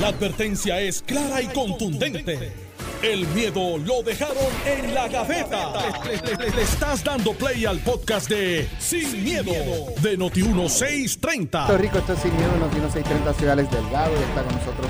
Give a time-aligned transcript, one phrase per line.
[0.00, 2.52] La advertencia es clara y contundente.
[3.02, 4.36] El miedo lo dejaron
[4.66, 5.72] en la gaveta.
[6.04, 9.52] Le, le estás dando play al podcast de Sin, miedo,
[10.00, 11.48] de Noti1630.
[11.50, 14.86] Puerto Rico, esto es Sin Miedo, Noti1630, Ciudad Alex Delgado, y está con nosotros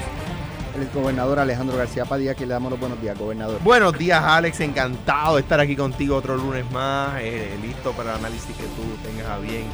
[0.77, 3.61] el gobernador Alejandro García Padilla, que le damos los buenos días, gobernador.
[3.63, 4.61] Buenos días, Alex.
[4.61, 7.21] Encantado de estar aquí contigo otro lunes más.
[7.21, 9.65] eh, listo para el análisis que tú tengas a bien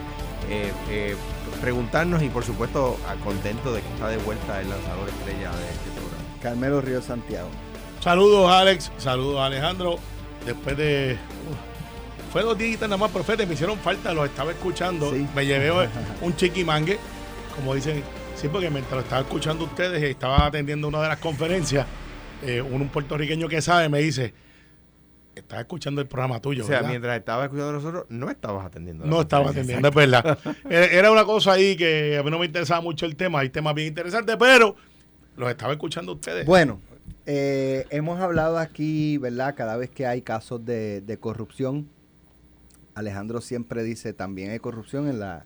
[0.50, 1.16] eh, eh,
[1.60, 5.90] preguntarnos y, por supuesto, contento de que está de vuelta el lanzador estrella de este
[5.90, 6.24] programa.
[6.42, 7.48] Carmelo Río Santiago.
[8.00, 8.90] Saludos, Alex.
[8.98, 9.98] Saludos, Alejandro.
[10.46, 11.16] Después de.
[11.50, 13.44] uh, fue dos días nada más, profeta.
[13.44, 15.12] Me hicieron falta, los estaba escuchando.
[15.12, 15.26] Sí.
[15.34, 15.70] Me llevé
[16.22, 16.98] un chiquimangue,
[17.56, 18.02] como dicen.
[18.36, 21.86] Sí, porque mientras lo estaba escuchando ustedes, estaba atendiendo una de las conferencias.
[22.42, 24.32] eh, un, un puertorriqueño que sabe me dice:
[25.40, 26.64] Estaba escuchando el programa tuyo.
[26.64, 26.90] O sea, ¿verdad?".
[26.90, 29.04] mientras estabas escuchando a nosotros, no estabas atendiendo.
[29.04, 29.78] No estaba conferencia.
[29.78, 30.38] atendiendo, es verdad.
[30.70, 33.40] Era era una cosa ahí que a mí no me interesaba mucho el tema.
[33.40, 34.76] Hay temas bien interesantes, pero
[35.36, 36.46] los estaba escuchando ustedes.
[36.46, 36.80] Bueno,
[37.26, 39.54] eh, hemos hablado aquí, ¿verdad?
[39.56, 41.88] Cada vez que hay casos de, de corrupción,
[42.94, 45.44] Alejandro siempre dice también hay corrupción en la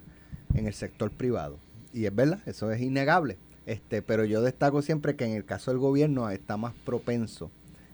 [0.54, 1.58] en el sector privado.
[1.92, 3.38] Y es verdad, eso es innegable.
[3.66, 7.50] Este, pero yo destaco siempre que en el caso del gobierno está más propenso,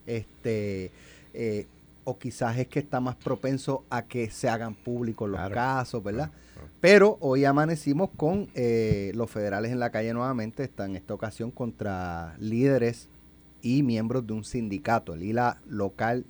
[0.07, 0.91] este,
[1.33, 1.67] eh,
[2.05, 5.55] o quizás es que está más propenso a que se hagan públicos los Claro.
[5.55, 6.31] casos, ¿verdad?
[6.81, 11.51] Pero hoy amanecimos con eh, los federales en la calle nuevamente, está en esta ocasión
[11.51, 13.09] contra líderes
[13.63, 16.25] y miembros de un sindicato, el ILA local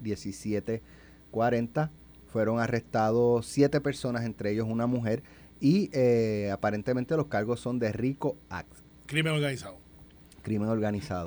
[1.33, 1.91] 1740.
[2.33, 5.23] Fueron arrestados siete personas, entre ellos una mujer,
[5.61, 8.73] y eh, aparentemente los cargos son de RICO Act,
[9.07, 9.79] Crimen organizado.
[10.43, 11.25] crimen organizado.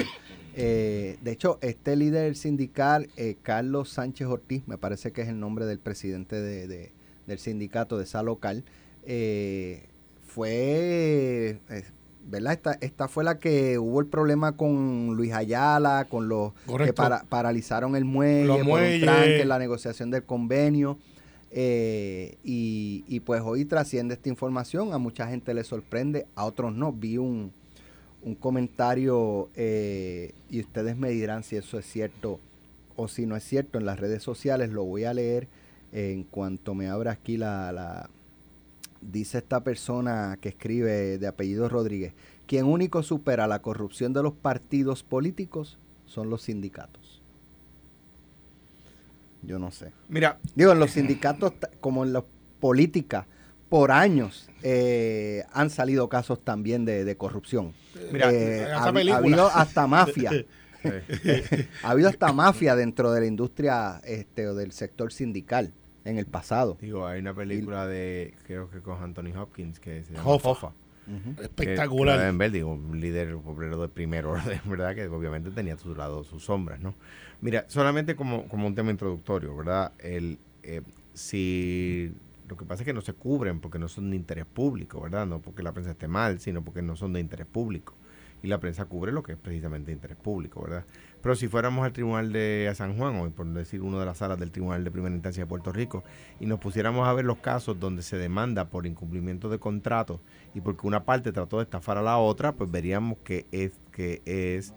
[0.56, 5.40] Eh, de hecho, este líder sindical, eh, Carlos Sánchez Ortiz, me parece que es el
[5.40, 6.92] nombre del presidente de- de-
[7.28, 8.64] del sindicato de esa local,
[9.06, 9.88] eh,
[10.26, 11.84] fue, eh,
[12.26, 12.54] ¿verdad?
[12.54, 16.54] Esta, esta fue la que hubo el problema con Luis Ayala, con los
[16.86, 20.98] que para- paralizaron el muelle, Los por un tranque en la negociación del convenio.
[21.56, 26.74] eh, y, y pues hoy trasciende esta información, a mucha gente le sorprende, a otros
[26.74, 26.92] no.
[26.92, 27.52] Vi un,
[28.24, 32.40] un comentario eh, y ustedes me dirán si eso es cierto
[32.96, 34.70] o si no es cierto en las redes sociales.
[34.72, 35.48] Lo voy a leer
[35.92, 38.10] en cuanto me abra aquí la, la-
[39.02, 42.14] Dice esta persona que escribe de apellido Rodríguez,
[42.48, 47.22] quien único supera la corrupción de los partidos políticos son los sindicatos.
[49.42, 49.92] Yo no sé.
[50.08, 51.52] Mira, Digo, en los sindicatos,
[51.82, 52.24] como en la
[52.62, 53.28] política,
[53.74, 57.74] por años eh, han salido casos también de, de corrupción.
[58.12, 60.30] Mira, Eh, ha, habido hasta mafia.
[61.82, 65.74] ha habido hasta mafia dentro de la industria este, o del sector sindical
[66.06, 66.78] en el pasado.
[66.80, 70.72] digo, hay una película de, creo que con Anthony Hopkins, que se llama Hoffa.
[71.42, 72.20] Espectacular.
[72.20, 74.94] que ver, digo, un líder obrero de primero orden, ¿verdad?
[74.94, 76.94] Que obviamente tenía a su lado sus sombras, ¿no?
[77.42, 79.94] Mira, solamente como, como un tema introductorio, ¿verdad?
[79.98, 80.84] El, eh,
[81.16, 82.14] si
[82.54, 85.26] lo que pasa es que no se cubren porque no son de interés público, ¿verdad?
[85.26, 87.96] No porque la prensa esté mal, sino porque no son de interés público.
[88.44, 90.86] Y la prensa cubre lo que es precisamente interés público, ¿verdad?
[91.24, 94.40] Pero si fuéramos al tribunal de San Juan, o por decir una de las salas
[94.40, 96.04] del tribunal de primera instancia de Puerto Rico,
[96.40, 100.20] y nos pusiéramos a ver los casos donde se demanda por incumplimiento de contratos
[100.54, 104.22] y porque una parte trató de estafar a la otra, pues veríamos que es que
[104.26, 104.76] es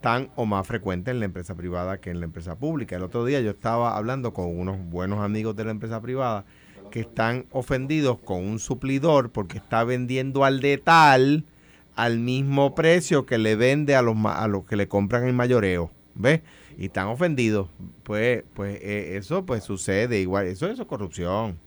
[0.00, 2.94] tan o más frecuente en la empresa privada que en la empresa pública.
[2.94, 6.44] El otro día yo estaba hablando con unos buenos amigos de la empresa privada
[6.96, 11.44] que están ofendidos con un suplidor porque está vendiendo al de tal
[11.94, 15.90] al mismo precio que le vende a los a los que le compran en mayoreo,
[16.14, 16.40] ¿ves?
[16.78, 17.68] Y están ofendidos.
[18.02, 21.58] Pues pues eh, eso pues sucede igual, eso eso es corrupción.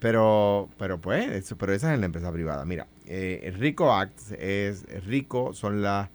[0.00, 2.64] Pero, pero pues, pero esa es en la empresa privada.
[2.64, 6.08] Mira, eh, el RICO Act es RICO, son las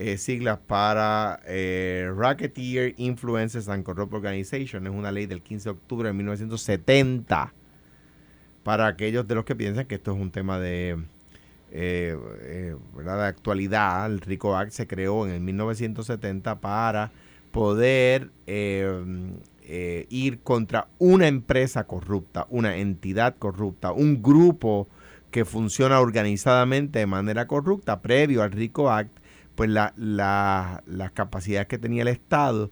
[0.00, 4.86] eh, siglas para eh, Racketeer Influences and Corrupt Organization.
[4.86, 7.52] Es una ley del 15 de octubre de 1970.
[8.62, 10.98] Para aquellos de los que piensan que esto es un tema de,
[11.72, 13.18] eh, ¿verdad?
[13.18, 17.10] de actualidad, el RICO Act se creó en el 1970 para
[17.50, 24.86] poder ir contra una empresa corrupta, una entidad corrupta, un grupo
[25.32, 29.18] que funciona organizadamente de manera corrupta, previo al RICO Act,
[29.58, 32.70] pues la, la- las capacidades que tenía el Estado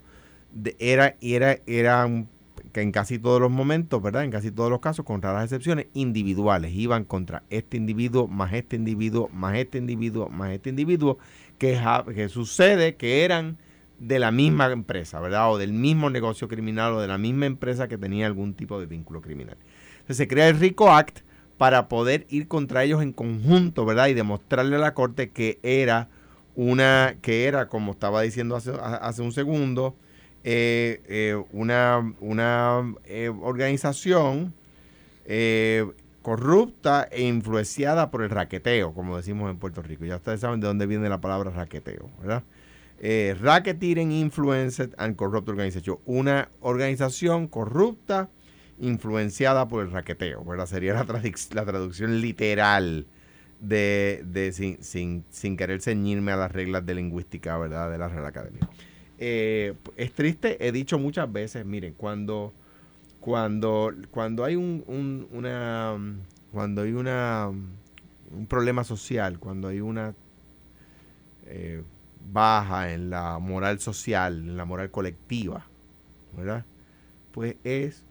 [0.79, 2.29] era, era, eran
[2.73, 4.23] que en casi todos los momentos, ¿verdad?
[4.23, 6.73] En casi todos los casos, con raras excepciones, individuales.
[6.73, 11.19] Iban contra este individuo, más este individuo, más este individuo, más este individuo,
[11.59, 11.77] que,
[12.15, 13.59] que sucede que eran
[13.99, 15.51] de la misma empresa, ¿verdad?
[15.51, 18.87] O del mismo negocio criminal o de la misma empresa que tenía algún tipo de
[18.87, 19.57] vínculo criminal.
[19.95, 21.19] Entonces se crea el RICO Act
[21.59, 24.07] para poder ir contra ellos en conjunto, ¿verdad?
[24.07, 26.11] Y demostrarle a la Corte que era
[26.57, 29.95] una que era, como estaba diciendo hace, un segundo,
[30.43, 34.55] eh, eh, una, una eh, organización
[36.23, 40.05] corrupta e influenciada por el raqueteo, como decimos en Puerto Rico.
[40.07, 42.43] Ya ustedes saben de dónde viene la palabra raqueteo, ¿verdad?
[42.99, 45.99] racketeering Influenced and Corrupt Organization.
[46.07, 48.31] Una organización corrupta
[48.79, 50.67] influenciada por el raqueteo, ¿verdad?
[50.67, 51.05] Sería la,
[51.53, 53.07] la traducción literal
[53.61, 57.91] de, de sin, sin, sin, querer ceñirme a las reglas de lingüística, ¿verdad?
[57.91, 58.69] De la Real Academia.
[59.19, 62.53] Eh, es triste, he dicho muchas veces, miren, cuando,
[63.21, 65.97] cuando, cuando hay un, una,
[66.53, 70.15] cuando hay una, un problema social, cuando hay una
[71.47, 71.83] eh,
[72.31, 75.67] baja en la moral social, en la moral colectiva,
[76.37, 76.65] ¿verdad?
[77.33, 78.03] Pues es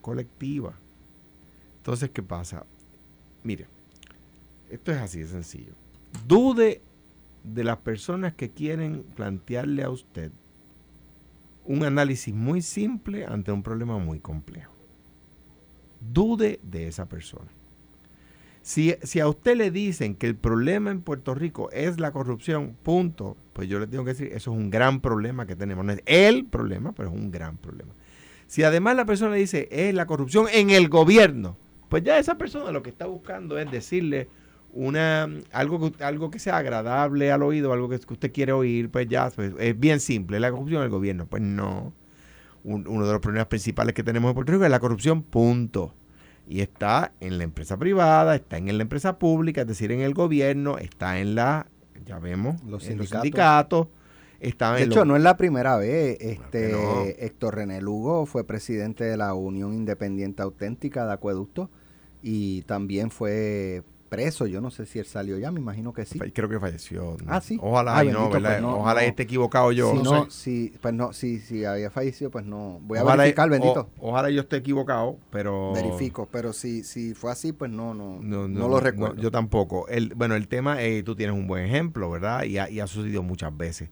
[0.00, 0.74] colectiva.
[1.78, 2.64] Entonces, ¿qué pasa?
[3.42, 3.66] Mire,
[4.72, 5.74] esto es así de sencillo.
[6.26, 6.80] Dude
[7.44, 10.32] de las personas que quieren plantearle a usted
[11.64, 14.72] un análisis muy simple ante un problema muy complejo.
[16.00, 17.50] Dude de esa persona.
[18.62, 22.76] Si, si, a usted le dicen que el problema en Puerto Rico es la corrupción,
[22.82, 25.84] punto, pues yo le tengo que decir, eso es un gran problema que tenemos.
[25.84, 27.92] No es el problema, pero es un gran problema.
[28.46, 31.56] Si además la persona le dice, es la corrupción en el gobierno,
[31.88, 34.28] pues ya esa persona lo que está buscando es decirle
[34.72, 39.06] una algo que, algo que sea agradable al oído, algo que, usted quiere oír, pues
[39.08, 41.26] ya pues, es bien simple, la corrupción del gobierno.
[41.26, 41.92] Pues no.
[42.64, 45.94] uno de los problemas principales que tenemos en Puerto Rico es la corrupción, punto.
[46.48, 50.12] Y está en la empresa privada, está en la empresa pública, es decir, en el
[50.12, 51.66] gobierno, está en la,
[52.04, 53.12] ya vemos, los en sindicatos.
[53.12, 53.86] los sindicatos.
[54.40, 56.16] Está de en hecho, los- no es la primera vez.
[56.20, 57.04] Este, no.
[57.04, 61.70] Héctor René Lugo fue presidente de la Unión Independiente Auténtica de Acueducto
[62.22, 64.46] y también fue preso.
[64.46, 66.18] Yo no sé si él salió ya, me imagino que sí.
[66.18, 67.16] Creo que falleció.
[67.24, 67.32] ¿no?
[67.32, 67.58] Ah, sí.
[67.60, 68.50] Ojalá Ah, y no, bendito, ¿verdad?
[68.50, 69.90] pues no, Ojalá esté equivocado yo.
[69.96, 70.30] si no sé.
[70.30, 72.78] si, pues no, si, si había fallecido, pues no.
[72.82, 73.88] Voy a Ojalá verificar, bendito.
[73.98, 75.72] o- ojalá yo esté equivocado, pero.
[75.72, 79.20] Verifico, pero si, si fue así, pues no, no, No, no, lo recuerdo.
[79.20, 79.88] yo tampoco.
[79.88, 82.44] El, bueno, el tema, eh, tú tienes un buen ejemplo, ¿verdad?
[82.44, 83.88] Y ha, y ha sucedido muchas veces.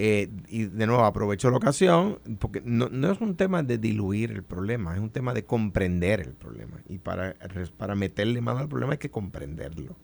[0.00, 4.30] Eh, y de nuevo, aprovecho la ocasión, porque no, no es un tema de diluir
[4.30, 6.76] el problema, es un tema de comprender el problema.
[6.88, 7.34] Y para,
[7.76, 9.96] para meterle mano al problema hay que comprenderlo.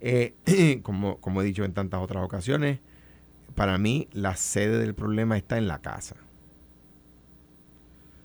[0.00, 2.78] Eh, como, como he dicho en tantas otras ocasiones,
[3.54, 6.16] para mí la sede del problema está en la casa.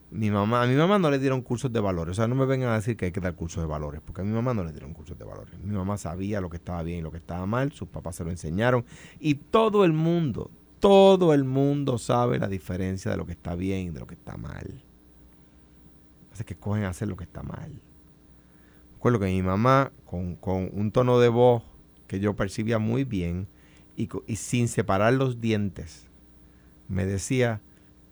[0.09, 2.11] Mi mamá, a mi mamá no le dieron cursos de valores.
[2.11, 4.21] O sea, no me vengan a decir que hay que dar cursos de valores, porque
[4.21, 5.59] a mi mamá no le dieron cursos de valores.
[5.61, 8.23] Mi mamá sabía lo que estaba bien y lo que estaba mal, sus papás se
[8.23, 8.85] lo enseñaron.
[9.19, 13.87] Y todo el mundo, todo el mundo sabe la diferencia de lo que está bien
[13.87, 14.83] y de lo que está mal.
[16.31, 17.71] Así que cogen a hacer lo que está mal.
[18.93, 21.63] Recuerdo que mi mamá, con, con un tono de voz
[22.07, 23.47] que yo percibía muy bien
[23.95, 26.07] y, sin separar los dientes,
[26.87, 27.61] me decía,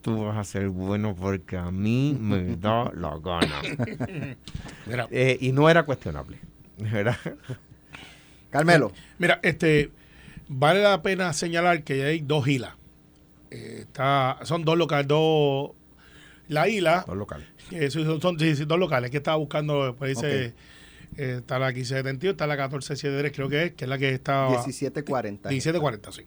[0.01, 3.61] tú vas a ser bueno porque a mí me da la gana.
[4.88, 6.39] Mira, Eh, y no era cuestionable,
[6.77, 7.18] ¿verdad?
[8.50, 9.91] Carmelo, mira, este,
[10.47, 12.74] vale la pena señalar que hay dos islas.
[13.51, 15.71] Eh, está, son dos locales, dos.
[16.47, 17.47] La isla, Los locales.
[17.69, 20.53] que son, son- sí, sí, dos locales que estaba buscando, pues dice,
[21.18, 24.50] eh, está la 1572, está la 1473, creo que es, que es la que está.
[24.50, 25.50] 1740.
[25.50, 26.21] 1740, sí.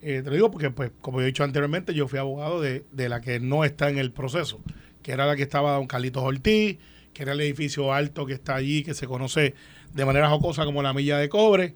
[0.00, 3.08] Eh, te lo digo porque, pues, como he dicho anteriormente, yo fui abogado de, de
[3.08, 4.60] la que no está en el proceso,
[5.02, 6.78] que era la que estaba don Carlitos Ortiz,
[7.12, 9.54] que era el edificio alto que está allí, que se conoce
[9.94, 11.74] de manera jocosa como la milla de cobre,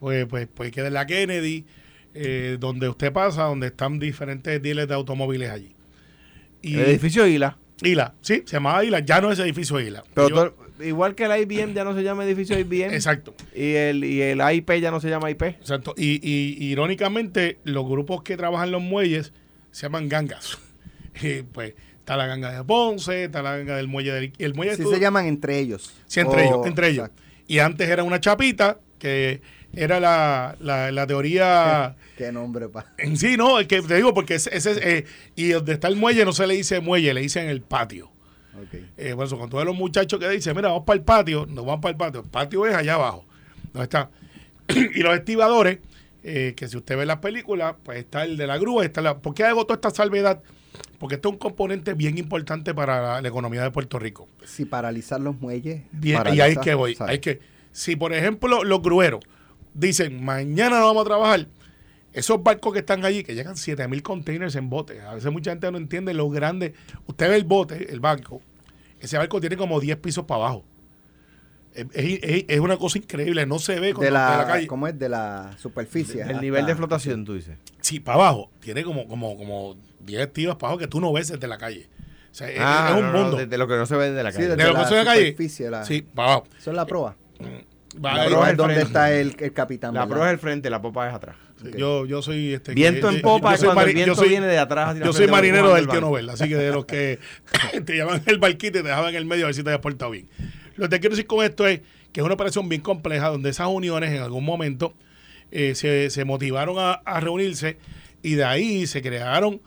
[0.00, 1.64] pues, pues, pues queda en la Kennedy,
[2.14, 5.74] eh, donde usted pasa, donde están diferentes dealers de automóviles allí.
[6.62, 7.56] Y El edificio Hila.
[7.82, 10.02] Hila, sí, se llamaba Hila, ya no es edificio Hila.
[10.14, 12.92] Pero Yo- todo- igual que el IBM ya no se llama edificio IBM.
[12.94, 13.34] exacto.
[13.54, 15.42] Y el, y el IP ya no se llama IP.
[15.42, 15.94] Exacto.
[15.96, 19.32] Y, y irónicamente, los grupos que trabajan los muelles
[19.70, 20.58] se llaman gangas.
[21.22, 24.74] Y, pues está la ganga de Ponce, está la ganga del muelle del el muelle
[24.74, 25.92] Sí estuvo- se llaman entre ellos.
[26.06, 27.04] Sí, entre ellos, entre ellos.
[27.06, 27.22] exacto.
[27.46, 29.40] Y antes era una chapita, que
[29.74, 32.86] era la, la, la teoría Qué nombre, pa.
[32.98, 33.60] en sí, ¿no?
[33.60, 35.04] Es que te digo, porque ese, ese es, eh,
[35.36, 38.10] y donde está el muelle no se le dice muelle, le dicen el patio.
[38.60, 38.74] Ok.
[38.96, 41.80] Eh, eso, con todos los muchachos que dicen, mira, vamos para el patio, nos vamos
[41.80, 42.20] para el patio.
[42.22, 43.24] El patio es allá abajo,
[43.72, 44.10] donde está.
[44.68, 45.78] y los estibadores,
[46.24, 49.18] eh, que si usted ve las películas, pues está el de la grúa, está la.
[49.18, 50.42] ¿Por qué hago toda esta salvedad?
[50.98, 54.26] Porque esto es un componente bien importante para la, la economía de Puerto Rico.
[54.44, 55.82] Si paralizar los muelles.
[55.92, 56.96] Bien, y ahí es que voy.
[56.98, 57.38] Hay que,
[57.70, 59.20] si por ejemplo los grueros
[59.78, 61.46] dicen mañana no vamos a trabajar,
[62.12, 65.50] esos barcos que están allí, que llegan 7000 mil containers en bote, a veces mucha
[65.50, 66.74] gente no entiende lo grande.
[67.06, 68.42] Usted ve el bote, el barco,
[69.00, 70.64] ese barco tiene como 10 pisos para abajo.
[71.74, 74.66] Es, es- es una cosa increíble, no se ve cuando De la, la calle.
[74.66, 74.98] ¿Cómo es?
[74.98, 76.22] De la superficie.
[76.22, 77.56] El nivel de flotación, tú dices.
[77.80, 78.50] Sí, para abajo.
[78.60, 81.88] Tiene como, como, como 10 activas para abajo que tú no ves desde la calle.
[82.32, 83.36] O sea, es- Ah, es, un no, no, mundo.
[83.36, 84.48] de, de lo que no se ve desde la Sí, calle.
[84.48, 85.70] desde de lo que la se ve la calle.
[85.70, 86.48] La, Sí, para abajo.
[86.58, 87.16] Eso es la proa.
[87.40, 87.46] Va
[88.00, 89.94] La proa es donde está el, el capitán.
[89.94, 91.36] la proa es el frente, la popa es atrás.
[91.62, 94.46] Sí, Yo, yo soy este Viento que- en popa yo cuando el viento soy- viene
[94.46, 94.96] de atrás.
[94.98, 96.00] Yo soy marinero del el tío.
[96.00, 97.18] Nobel, así que de los que
[97.84, 99.80] te llevan el barquito y te dejaban en el medio a ver si te habías
[99.80, 100.28] portado bien.
[100.76, 101.80] Lo que te quiero decir con esto es
[102.12, 104.94] que es una operación bien compleja donde esas uniones en algún momento
[105.50, 107.78] eh, se, se motivaron a, a reunirse
[108.22, 109.60] y de ahí se crearon,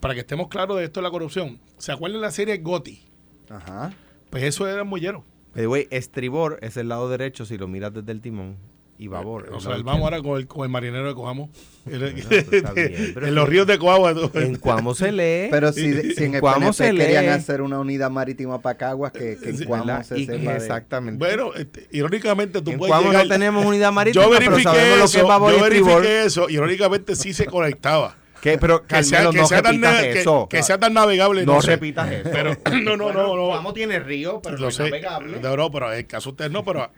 [0.00, 3.02] para que estemos claros de esto de la corrupción, ¿se acuerdan de la serie Gotti?
[3.50, 3.92] Ajá.
[4.30, 5.24] Pues eso era mollero.
[5.54, 8.56] The way, estribor es el lado derecho si lo miras desde el timón.
[8.96, 9.48] Y babor.
[9.52, 11.50] O es sea, el lado vamos ahora con el, con el marinero de Coamo.
[11.84, 12.06] pero
[13.14, 14.14] pero en los ríos de Coamo.
[14.28, 15.48] tú- En Cuamo se lee.
[15.50, 16.98] Pero si, si en el Cuamo PNP se lee.
[17.00, 20.04] querían hacer una unidad marítima para Caguas, que, que en ¿verdad?
[20.04, 21.18] se Y- sepa de- exactamente.
[21.18, 23.26] Bueno, este, irónicamente tú en puedes Cuamo llegar...
[23.26, 26.24] no tenemos unidad marítima, Yo pero verifiqué lo eso, que es babor y yo verifiqué
[26.24, 28.16] eso, irónicamente sí se conectaba.
[28.44, 28.58] ¿Qué?
[28.58, 30.46] Pero Que sea, que no sea tan, que- eso.
[30.50, 31.46] que sea tan navegable.
[31.46, 31.68] no sé.
[31.76, 32.28] repitas eso.
[32.32, 33.46] Pero, no, no, no, no.
[33.46, 34.82] Cuamo tiene río, pero Lo no es sé.
[34.84, 35.40] navegable.
[35.40, 36.90] No, no, pero en el caso usted no, pero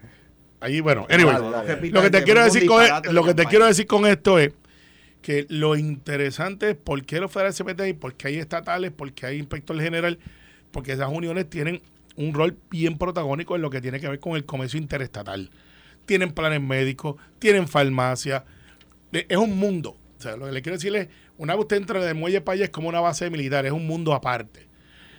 [0.59, 1.37] ahí, bueno, anyway.
[1.93, 4.55] Lo que te quiero decir con, lo que te quiero decir con esto es
[5.23, 9.27] que lo interesante es por qué los federales se meten ahí, porque hay estatales, porque
[9.27, 10.19] hay inspector general,
[10.73, 11.81] porque esas uniones tienen
[12.17, 15.51] un rol bien protagónico en lo que tiene que ver con el comercio interestatal.
[16.07, 18.45] Tienen planes médicos, tienen farmacia,
[19.13, 19.97] eh, es un mundo.
[20.19, 22.55] O sea, lo que le quiero decir es, una vez usted entra de muelle para
[22.55, 24.67] allá es como una base militar, es un mundo aparte.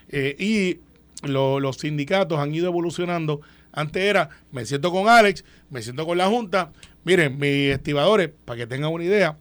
[0.09, 0.79] Eh, y
[1.27, 3.41] lo- los sindicatos han ido evolucionando.
[3.71, 6.71] Antes era, me siento con Alex, me siento con la Junta.
[7.03, 9.38] Miren, mis estibadores, para que tengan una idea,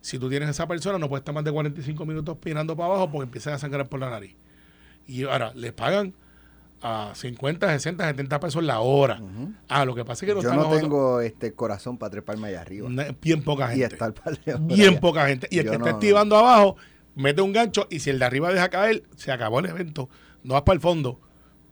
[0.00, 3.10] si tú tienes esa persona, no puede estar más de 45 minutos pirando para abajo
[3.10, 4.34] porque empiezan a sangrar por la nariz.
[5.06, 6.14] Y ahora, les pagan
[6.86, 9.18] a 50, 60, 70 pesos la hora.
[9.68, 11.96] Ah, lo que pasa es que no Yo están no los otros- tengo este corazón
[11.96, 12.88] para treparme allá arriba.
[13.22, 13.94] bien poca Y gente.
[13.94, 15.00] estar para Bien allá.
[15.00, 15.48] poca gente.
[15.50, 16.76] Y el Yo que no- está estivando abajo,
[17.14, 20.10] mete un gancho y si el de arriba deja caer, se acabó el evento.
[20.42, 21.20] No vas para el fondo.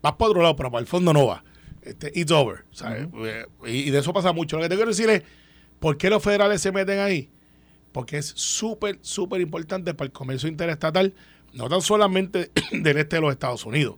[0.01, 1.43] Vas para otro lado, pero para el fondo no vas.
[1.83, 2.65] Este, it's over.
[2.71, 3.07] ¿sabes?
[3.25, 4.57] Eh, y, y de eso pasa mucho.
[4.57, 5.23] Lo que te quiero decir es,
[5.79, 7.29] ¿por qué los federales se meten ahí?
[7.93, 11.13] Porque es súper, súper importante para el comercio interestatal,
[11.53, 13.97] no tan solamente del este de los Estados Unidos,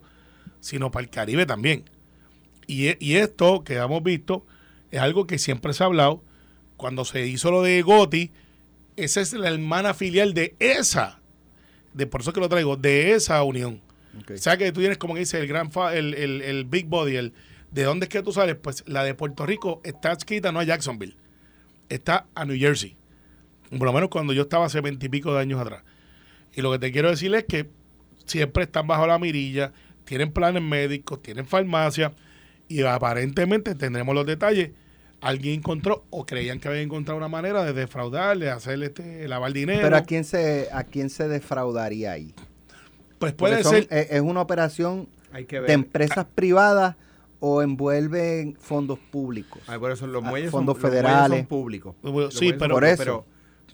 [0.64, 1.84] sino para el Caribe también.
[2.66, 4.46] Y, e- y esto que hemos visto
[4.90, 6.22] es algo que siempre se ha hablado.
[6.78, 8.30] Cuando se hizo lo de Goti,
[8.96, 11.20] esa es la hermana filial de esa,
[11.92, 13.82] de por eso que lo traigo, de esa unión.
[14.18, 14.30] Ok.
[14.30, 16.86] O sea que tú tienes, como que dice, el gran fa- el, el, el Big
[16.86, 17.34] Body, el
[17.70, 18.56] ¿de dónde es que tú sales?
[18.56, 21.16] Pues la de Puerto Rico está escrita no a Jacksonville,
[21.90, 22.96] está a New Jersey.
[23.68, 25.82] Por lo menos cuando yo estaba hace veintipico de años atrás.
[26.54, 27.68] Y lo que te quiero decir es que
[28.24, 29.72] siempre están bajo la mirilla,
[30.04, 32.12] tienen planes médicos, tienen farmacia
[32.68, 34.70] y aparentemente tendremos los detalles.
[35.20, 39.52] Alguien encontró o creían que había encontrado una manera de defraudar, de hacer este lavar
[39.52, 39.80] dinero.
[39.82, 42.34] Pero ¿a quién se a quién se defraudaría ahí?
[43.18, 45.68] pues puede son- ser es, es una operación Hay que ver.
[45.68, 46.96] de empresas privadas
[47.40, 49.62] o envuelve fondos públicos.
[49.66, 51.38] Ay, por eso los Ah, muelles fondos son, los muelles federales.
[51.38, 51.94] son públicos.
[52.02, 52.98] Los sí, pero- Por eso.
[52.98, 53.26] Pero,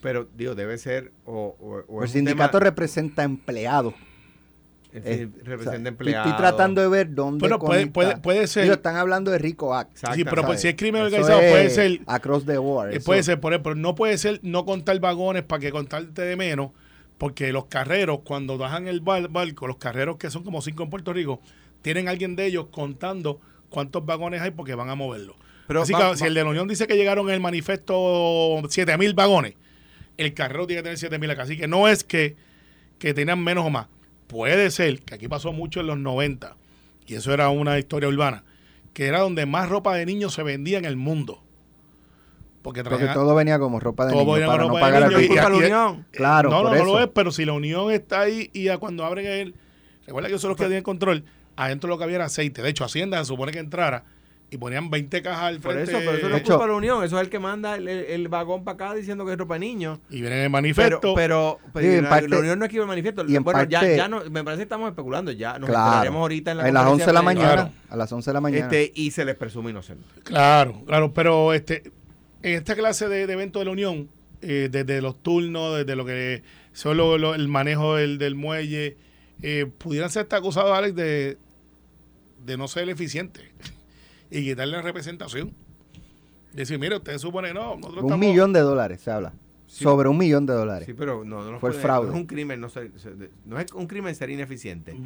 [0.03, 3.95] pero, digo, debe ser o, o, o el sindicato tema- representa empleados.
[4.93, 6.27] Eh, o sea, estoy- empleados.
[6.33, 8.65] Estoy tratando de ver dónde Bueno, puede- puede- puede ser.
[8.65, 9.93] Digo, están hablando de Rico Act.
[9.93, 10.61] Exacto, Sí, pero pues, ¿sabes?
[10.63, 12.01] si es crimen Eso organizado, puede es ser.
[12.07, 12.93] Across the board.
[12.95, 16.37] Eh, puede ser por ejemplo, no puede ser no contar vagones para que contarte de
[16.37, 16.71] menos,
[17.19, 20.91] porque los carreros, cuando bajan el bar- barco, los carreros que son como cinco en
[20.91, 21.41] Puerto Rico,
[21.83, 25.37] tienen alguien de ellos contando cuántos vagones hay porque van a moverlo.
[25.69, 28.61] Pero Así va- que si el de la Unión dice que llegaron en el manifiesto
[28.69, 29.55] 7000 vagones,
[30.17, 31.43] el carrero tiene que tener 7000 acá.
[31.43, 32.37] Así que no es que,
[32.99, 33.87] que tengan menos o más.
[34.31, 36.57] Puede ser, que aquí pasó mucho en los 90,
[37.07, 38.45] y eso era una historia urbana,
[38.95, 41.43] que era donde más ropa de niños se vendía en el mundo.
[42.63, 45.29] Porque, Porque todo venía como ropa de Todo niño venía para no pagar niño y-
[45.35, 46.07] la y- Unión.
[46.11, 47.05] Claro, no, no, por no lo eso.
[47.05, 49.55] es, pero si la unión está ahí y a cuando abren el.
[50.07, 51.25] Recuerda que eso es lo que tienen control.
[51.57, 52.61] Adentro lo que había era aceite.
[52.63, 54.05] De hecho, Hacienda se supone que entrara
[54.51, 55.93] y ponían 20 cajas al Por frente.
[55.93, 57.05] eso, pero eso no es culpa de la Unión.
[57.05, 59.55] Eso es el que manda el, el- el vagón para acá diciendo que es ropa
[59.55, 60.01] de niños.
[60.11, 61.15] Y vienen en el Pero, manifiesto.
[61.15, 63.25] pero, pero en la, parte- la Unión no escribe el manifiesto.
[63.29, 65.31] y en Bueno, ya, parte- ya no, me parece que estamos especulando.
[65.33, 66.13] Ya nos Claro.
[66.13, 67.73] ahorita en la a las 11 de la mañana.
[67.89, 68.65] A las 11 de la mañana.
[68.65, 70.05] Este, y se les presume inocente.
[70.25, 71.85] Claro, claro, pero este
[72.43, 74.09] en esta clase de, de eventos de la Unión,
[74.43, 76.43] eh, desde los turnos, desde lo que
[76.73, 78.97] solo lo- el manejo del, del muelle,
[79.43, 81.37] eh, pudieran ser hasta acusados, Alex, de,
[82.47, 83.53] de no ser eficiente
[84.31, 85.53] y quitarle la representación.
[86.53, 88.19] Decir, mire, usted supone, no, nosotros Un estamos...
[88.19, 89.33] millón de dólares se habla.
[89.67, 90.85] sobre un millón de dólares.
[90.87, 92.09] Sí, pero no, no Fue puede- fraude.
[92.09, 94.97] No es un crimen, no, ser- ser- no es un crimen ser ineficiente.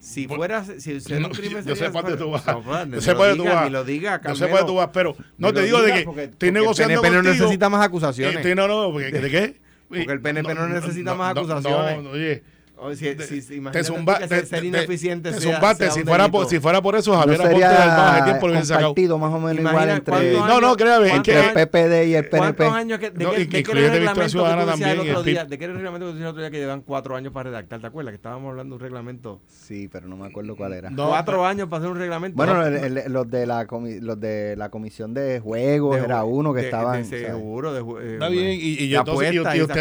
[0.00, 2.44] Si fuera, si, si No, un crimen yo sé sería- para dónde tú vas.
[2.44, 3.64] No, pues, Yo sé dónde tú vas.
[3.66, 6.22] ni lo diga, Yo sé dónde tú vas, pero no te digo de que porque-
[6.24, 7.44] estoy porque negociando El PNP no contigo.
[7.44, 8.36] necesita más acusaciones.
[8.38, 9.60] estoy- no, no, porque, ¿de qué?
[9.88, 12.02] Porque el PNP no necesita más no, acusaciones.
[12.02, 12.42] No, oye,
[12.80, 15.40] O si- te- si- si- te imagínate zumba, que te, ser, ser te- ineficiente te
[15.40, 15.84] sea- zumbaste.
[15.84, 18.52] sea Si fuera, por, si fuera por eso, No Javier Aponte del sería tiempo lo
[18.52, 19.18] hubiese sacado.
[19.18, 22.56] más o menos igual entre, No, no, créame, es que- el PPD y el ¿Cuántos
[22.56, 22.64] PNP.
[22.76, 24.62] años que, de, No, de que qué era el incluyete Victoria reglamento que tú Ciudadana
[24.62, 25.44] el también, otro el día?
[25.44, 27.32] ¿De qué era el reglamento que tú decías el otro día que llevan cuatro años
[27.32, 27.80] para redactar?
[27.80, 28.12] ¿Te acuerdas?
[28.12, 29.40] Que estábamos hablando de un reglamento.
[29.48, 30.90] Sí, pero no me acuerdo cuál era.
[30.90, 32.36] No, cuatro años para hacer un reglamento.
[32.36, 36.04] Bueno, No, el- el- los, de la comi- los de la comisión de juegos de-
[36.04, 37.02] era uno que de- estaban...
[37.10, 38.88] de seguro, de eh, Está bien, y,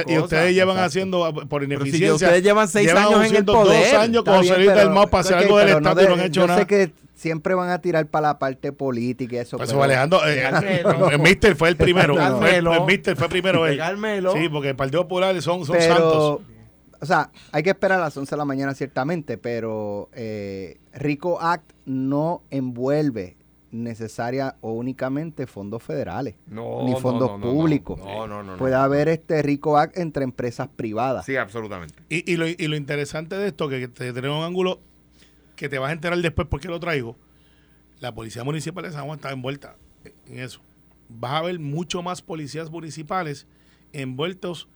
[0.07, 2.13] de ustedes llevan haciendo por ineficiencia.
[2.27, 3.91] ustedes llevan seis llevan años en el poder.
[3.91, 6.13] dos años como bien, salir del MAU para hacer algo del Estado de- y no
[6.13, 6.59] han hecho yo nada.
[6.59, 9.57] sé que siempre van a tirar para la parte política y eso.
[9.57, 12.15] Pues pero- Alejandro, eh, el Mister fue el primero.
[12.37, 13.77] Fue- el Mister fue primero él.
[13.77, 14.33] Carmelo.
[14.33, 16.41] Sí, porque el Partido Popular son, son pero, santos.
[16.99, 21.39] o sea, hay que esperar a las 11 de la mañana ciertamente, pero eh, Rico
[21.41, 23.36] Act no envuelve
[23.83, 27.97] necesaria o únicamente fondos federales, No, ni fondos no, no, públicos.
[27.99, 28.51] No, no, no.
[28.53, 28.57] no.
[28.57, 31.25] Puede haber este Rico Act entre empresas privadas.
[31.25, 31.95] Sí, absolutamente.
[32.09, 34.79] Y, y, lo, y lo interesante de esto, que te tenemos un ángulo
[35.55, 37.15] que te vas a enterar después porque lo traigo.
[37.99, 39.75] La Policía Municipal de San Juan está envuelta
[40.27, 40.61] en eso.
[41.09, 43.47] Vas a ver mucho más policías municipales
[43.93, 44.67] envueltos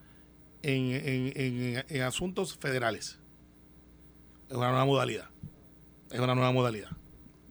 [0.63, 3.19] en, en- en- en asuntos federales.
[4.49, 5.29] Es una nueva modalidad.
[6.09, 6.89] Es una nueva modalidad.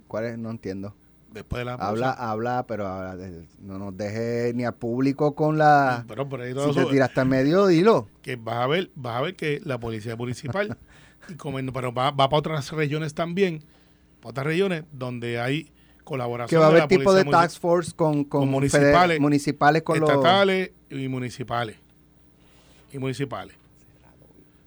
[0.09, 0.39] ¿Cuál es?
[0.39, 0.95] No entiendo.
[1.33, 2.31] Después de la Habla, pausa.
[2.31, 6.05] habla, pero habla de- no nos deje ni al público con la...
[6.09, 8.09] Pero por ahí todo Si te eso- tiraste al medio, dilo.
[8.23, 10.77] que vas a ver, vas a ver que la policía municipal,
[11.29, 13.63] y pero va, va para otras regiones también,
[14.21, 15.71] para otras regiones donde hay
[16.03, 19.83] colaboración Que va a de haber la tipo de task force con, con, municipales, municipales
[19.83, 20.11] con los...
[20.11, 21.77] estatales y municipales.
[22.93, 23.55] Y municipales.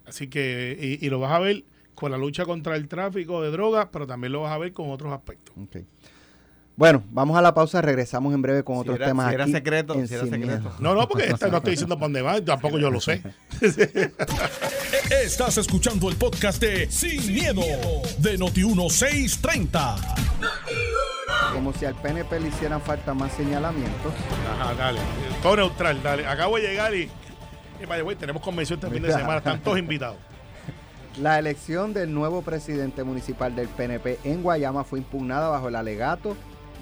[0.06, 3.50] Así que, y, y lo vas a ver con la lucha contra el tráfico de
[3.50, 5.54] drogas, pero también lo vas a ver con otros aspectos.
[5.62, 5.84] Ok.
[6.76, 9.44] Bueno, vamos a la pausa, regresamos en breve con Si otros era- temas si era
[9.44, 10.58] aquí secreto, en si era Sin secreto.
[10.60, 10.74] Miedo.
[10.80, 13.22] No, no, porque esta no estoy diciendo para dónde va, tampoco yo lo sé.
[15.24, 17.62] Estás escuchando el podcast de Sin, miedo,
[18.18, 19.96] de Noti1630.
[21.52, 24.12] Como si al PNP le hicieran falta más señalamientos.
[24.60, 24.98] Ajá, dale.
[25.42, 26.26] Todo neutral, dale.
[26.26, 29.78] Acabo de llegar y, y the way, tenemos convención este fin de semana, están todos
[29.78, 30.16] invitados.
[31.20, 36.36] La elección del nuevo presidente municipal del PNP en Guayama fue impugnada bajo el alegato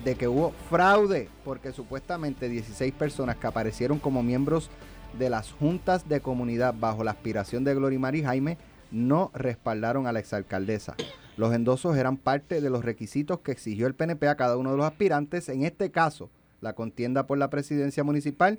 [0.05, 4.71] de que hubo fraude, porque supuestamente 16 personas que aparecieron como miembros
[5.19, 8.59] de las juntas de comunidad bajo la aspiración de Glorimar y Jaime
[8.91, 10.95] no respaldaron a la exalcaldesa.
[11.37, 14.77] Los endosos eran parte de los requisitos que exigió el PNP a cada uno de
[14.77, 15.49] los aspirantes.
[15.49, 18.59] En este caso, la contienda por la presidencia municipal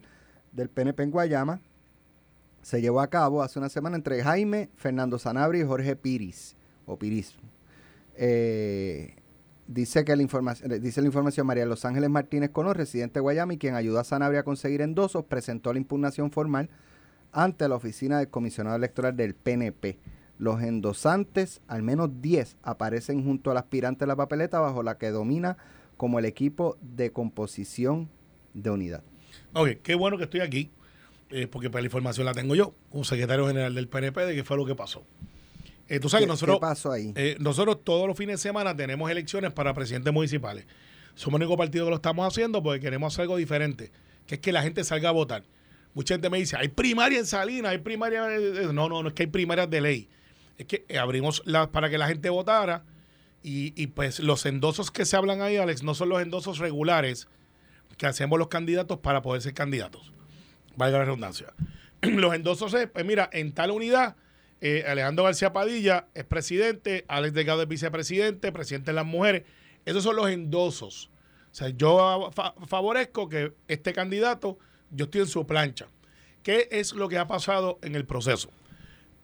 [0.51, 1.61] del PNP en Guayama
[2.61, 6.97] se llevó a cabo hace una semana entre Jaime, Fernando Sanabria y Jorge Piris, o
[6.97, 7.35] Piris.
[8.15, 9.15] Eh,
[9.67, 13.53] dice que la información, dice la información María Los Ángeles Martínez Cono, residente de Guayama
[13.53, 16.69] y quien ayudó a Sanabria a conseguir endosos, presentó la impugnación formal
[17.31, 19.99] ante la oficina del comisionado electoral del PNP.
[20.37, 25.09] Los endosantes, al menos 10, aparecen junto al aspirante de la papeleta bajo la que
[25.09, 25.57] domina
[25.97, 28.09] como el equipo de composición
[28.53, 29.03] de unidad.
[29.53, 30.71] Ok, qué bueno que estoy aquí,
[31.29, 34.43] eh, porque pues, la información la tengo yo, como secretario general del PNP, de qué
[34.43, 35.03] fue lo que pasó.
[35.89, 37.11] Eh, tú sabes ¿Qué, que nosotros, qué pasó ahí?
[37.15, 40.65] eh, nosotros todos los fines de semana tenemos elecciones para presidentes municipales.
[41.15, 43.91] Somos el único partido que lo estamos haciendo porque queremos hacer algo diferente,
[44.25, 45.43] que es que la gente salga a votar.
[45.93, 48.33] Mucha gente me dice, hay primaria en Salinas, hay primaria...
[48.35, 48.73] en-".
[48.73, 50.09] No, no, no es que hay primarias de ley.
[50.57, 52.83] Es que eh, abrimos para que la gente votara
[53.43, 57.27] y, y, pues los endosos que se hablan ahí, Alex, no son los endosos regulares
[57.97, 60.11] que hacemos los candidatos para poder ser candidatos.
[60.75, 61.53] Valga la redundancia.
[62.01, 64.15] Los endosos es, pues mira, en tal unidad,
[64.65, 69.43] eh, Alejandro García Padilla es presidente, Alex Delgado es vicepresidente, presidente de las mujeres.
[69.85, 71.09] Esos son los endosos.
[71.51, 74.57] O sea, yo fa- favorezco que este candidato,
[74.89, 75.87] yo estoy en su plancha.
[76.43, 78.51] ¿Qué es lo que ha pasado en el proceso?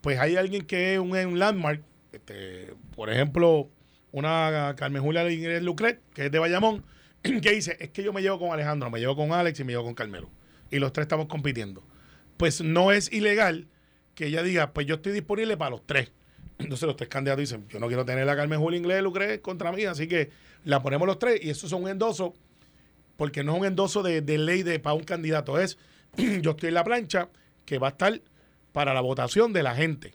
[0.02, 3.70] Pues hay alguien que es un, landmark, este, por ejemplo,
[4.12, 5.24] una Carmen Julia
[5.62, 6.84] Lucret, que es de Bayamón,
[7.22, 9.72] que dice, es que yo me llevo con Alejandro, me llevo con Alex y me
[9.72, 10.30] llevo con Carmelo.
[10.70, 11.82] Y los tres estamos compitiendo.
[12.36, 13.68] Pues no es ilegal
[14.20, 16.12] que ella diga, pues yo estoy disponible para los tres.
[16.60, 19.72] Entonces los tres candidatos dicen, yo no quiero tener a Carmen Julia Inglés Lucret contra
[19.72, 20.30] mí, así que
[20.66, 22.34] la ponemos los tres y eso es un endoso,
[23.16, 25.78] porque no es un endoso de, de ley de, para un candidato, es
[26.42, 27.30] yo estoy en la plancha
[27.64, 28.22] que va a estar
[28.74, 30.14] para la votación de la gente.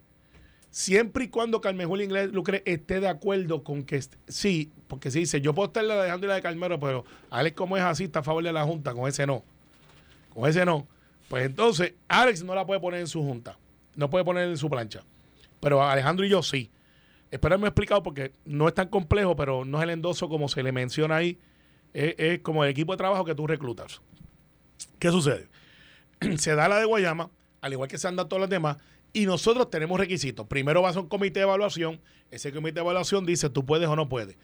[0.71, 5.21] Siempre y cuando Carmen Julia Inglés Lucre esté de acuerdo con que sí, porque si
[5.21, 8.19] dice, yo puedo estar la de la de Carmelo, pero Alex como es así, está
[8.19, 9.45] a favor de la Junta, con ese no.
[10.29, 10.87] Con ese no.
[11.31, 13.57] Pues entonces, Alex no la puede poner en su junta,
[13.97, 15.03] no puede poner en su plancha.
[15.61, 16.71] Pero Alejandro y yo sí.
[17.31, 20.63] Espero me explicado porque no es tan complejo, pero no es el endoso como se
[20.63, 21.39] le menciona ahí.
[21.93, 24.01] Es, como el equipo de trabajo que tú reclutas.
[24.99, 25.49] ¿Qué sucede?
[26.37, 27.31] se da la de Guayama,
[27.61, 28.77] al igual que se han dado todas las demás,
[29.13, 30.47] y nosotros tenemos requisitos.
[30.47, 32.01] Primero va a un comité de evaluación.
[32.31, 34.37] Ese comité de evaluación dice tú puedes o no puedes.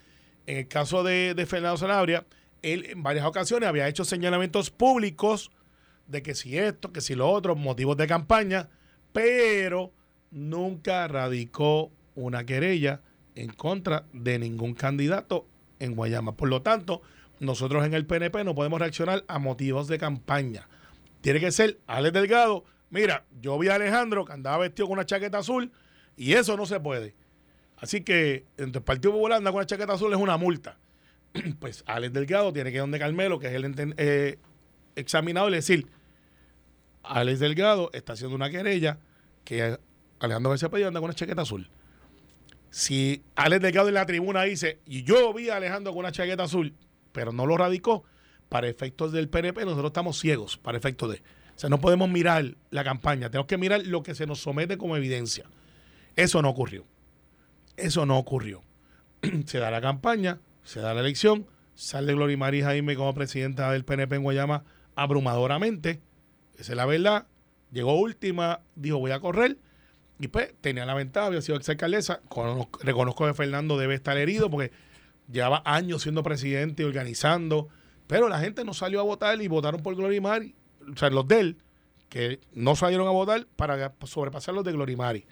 [0.47, 2.25] En el caso de, de Fernando Sanabria,
[2.63, 5.51] él en varias ocasiones había hecho señalamientos públicos
[6.07, 8.69] de que si esto, que si lo otro, motivos de campaña,
[9.13, 9.93] pero
[10.31, 13.01] nunca radicó una querella
[13.35, 15.47] en contra de ningún candidato
[15.79, 16.37] en Guayama.
[16.37, 17.03] Por lo tanto,
[17.39, 20.69] nosotros en el PNP no podemos reaccionar a motivos de campaña.
[21.21, 22.65] Tiene que ser Alex Delgado.
[22.91, 25.73] Mira, yo vi a Alejandro que andaba vestido con una chaqueta azul
[26.17, 27.15] y eso no se puede.
[27.77, 30.79] Así que entre el Partido Popular anda con una chaqueta azul es una multa.
[31.61, 34.39] pues Alex Delgado tiene que ir donde Carmelo, que es el eh,
[34.97, 35.87] examinado, y decir,
[37.03, 38.99] Alex Delgado está haciendo una querella
[39.45, 39.79] que
[40.19, 41.71] Alejandro García Padilla anda con una chaqueta azul.
[42.71, 46.45] Si Alex Delgado en la tribuna dice, y yo vi a Alejandro con una chaqueta
[46.45, 46.75] azul,
[47.13, 48.05] pero no lo radicó,
[48.49, 51.17] para efectos del PNP nosotros estamos ciegos, para efectos de...
[51.17, 54.79] O sea, no podemos mirar la campaña, tenemos que mirar lo que se nos somete
[54.79, 55.45] como evidencia.
[56.17, 56.85] Eso no ocurrió.
[57.77, 58.63] Eso no ocurrió.
[59.47, 63.85] se da la campaña, se da la elección, sale Gloria María Jaime como presidenta del
[63.85, 66.01] PNP en Guayama abrumadoramente,
[66.63, 67.27] esa es la verdad,
[67.73, 69.59] llegó última, dijo voy a correr,
[70.19, 72.21] y pues tenía la ventaja, había sido exalcaldesa,
[72.83, 74.71] reconozco que Fernando debe estar herido porque
[75.31, 77.69] llevaba años siendo presidente y organizando,
[78.07, 80.55] pero la gente no salió a votar y votaron por Glorimari,
[80.93, 81.57] o sea, los de él,
[82.09, 85.27] que no salieron a votar para sobrepasar los de Glorimari.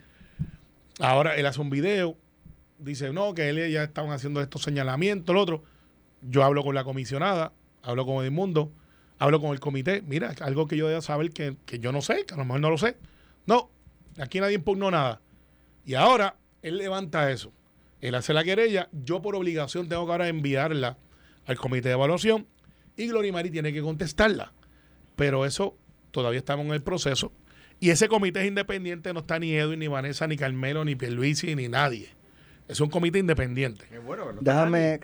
[0.99, 2.17] Ahora él hace un video
[2.79, 5.63] dice, no, que él ya estaban haciendo estos señalamientos, el otro.
[6.21, 8.71] Yo hablo con la comisionada, hablo con Edmundo,
[9.19, 10.01] hablo con el comité.
[10.01, 12.69] Mira, algo que yo debo saber que, yo no sé, que a lo mejor no
[12.69, 12.97] lo sé.
[13.45, 13.69] No,
[14.17, 15.21] aquí nadie impugnó nada.
[15.85, 17.51] Y ahora él levanta eso.
[18.01, 18.89] Él hace la querella.
[18.91, 20.97] Yo por obligación tengo que ahora enviarla
[21.45, 22.47] al comité de evaluación
[22.95, 24.53] y Glorimari tiene que contestarla.
[25.15, 25.77] Pero eso
[26.11, 27.31] todavía estamos en el proceso.
[27.81, 31.55] Y ese comité es independiente, no está ni Edwin, ni Vanessa, ni Carmelo, ni Pierluisi,
[31.55, 32.09] ni nadie.
[32.67, 33.85] Es un comité independiente.
[34.41, 34.99] Déjame,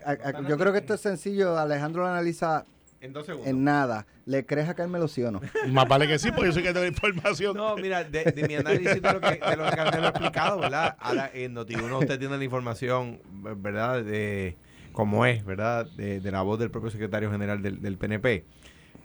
[0.48, 1.58] yo creo que esto es sencillo.
[1.58, 2.64] Alejandro lo analiza
[3.06, 3.48] en dos segundos.
[3.48, 4.06] En nada.
[4.26, 5.40] ¿Le crees a Carmelo sí o no?
[5.68, 7.56] Más vale que sí, porque yo sé que tengo información.
[7.56, 10.96] No, mira, de, mi análisis de lo que, de lo que Carmelo ha explicado, ¿verdad?
[11.00, 14.04] Ahora en Noti1 usted tiene la información, ¿verdad?
[14.04, 14.56] De
[14.92, 15.86] cómo es, ¿verdad?
[15.96, 18.44] De, la voz del propio secretario general del, PNP.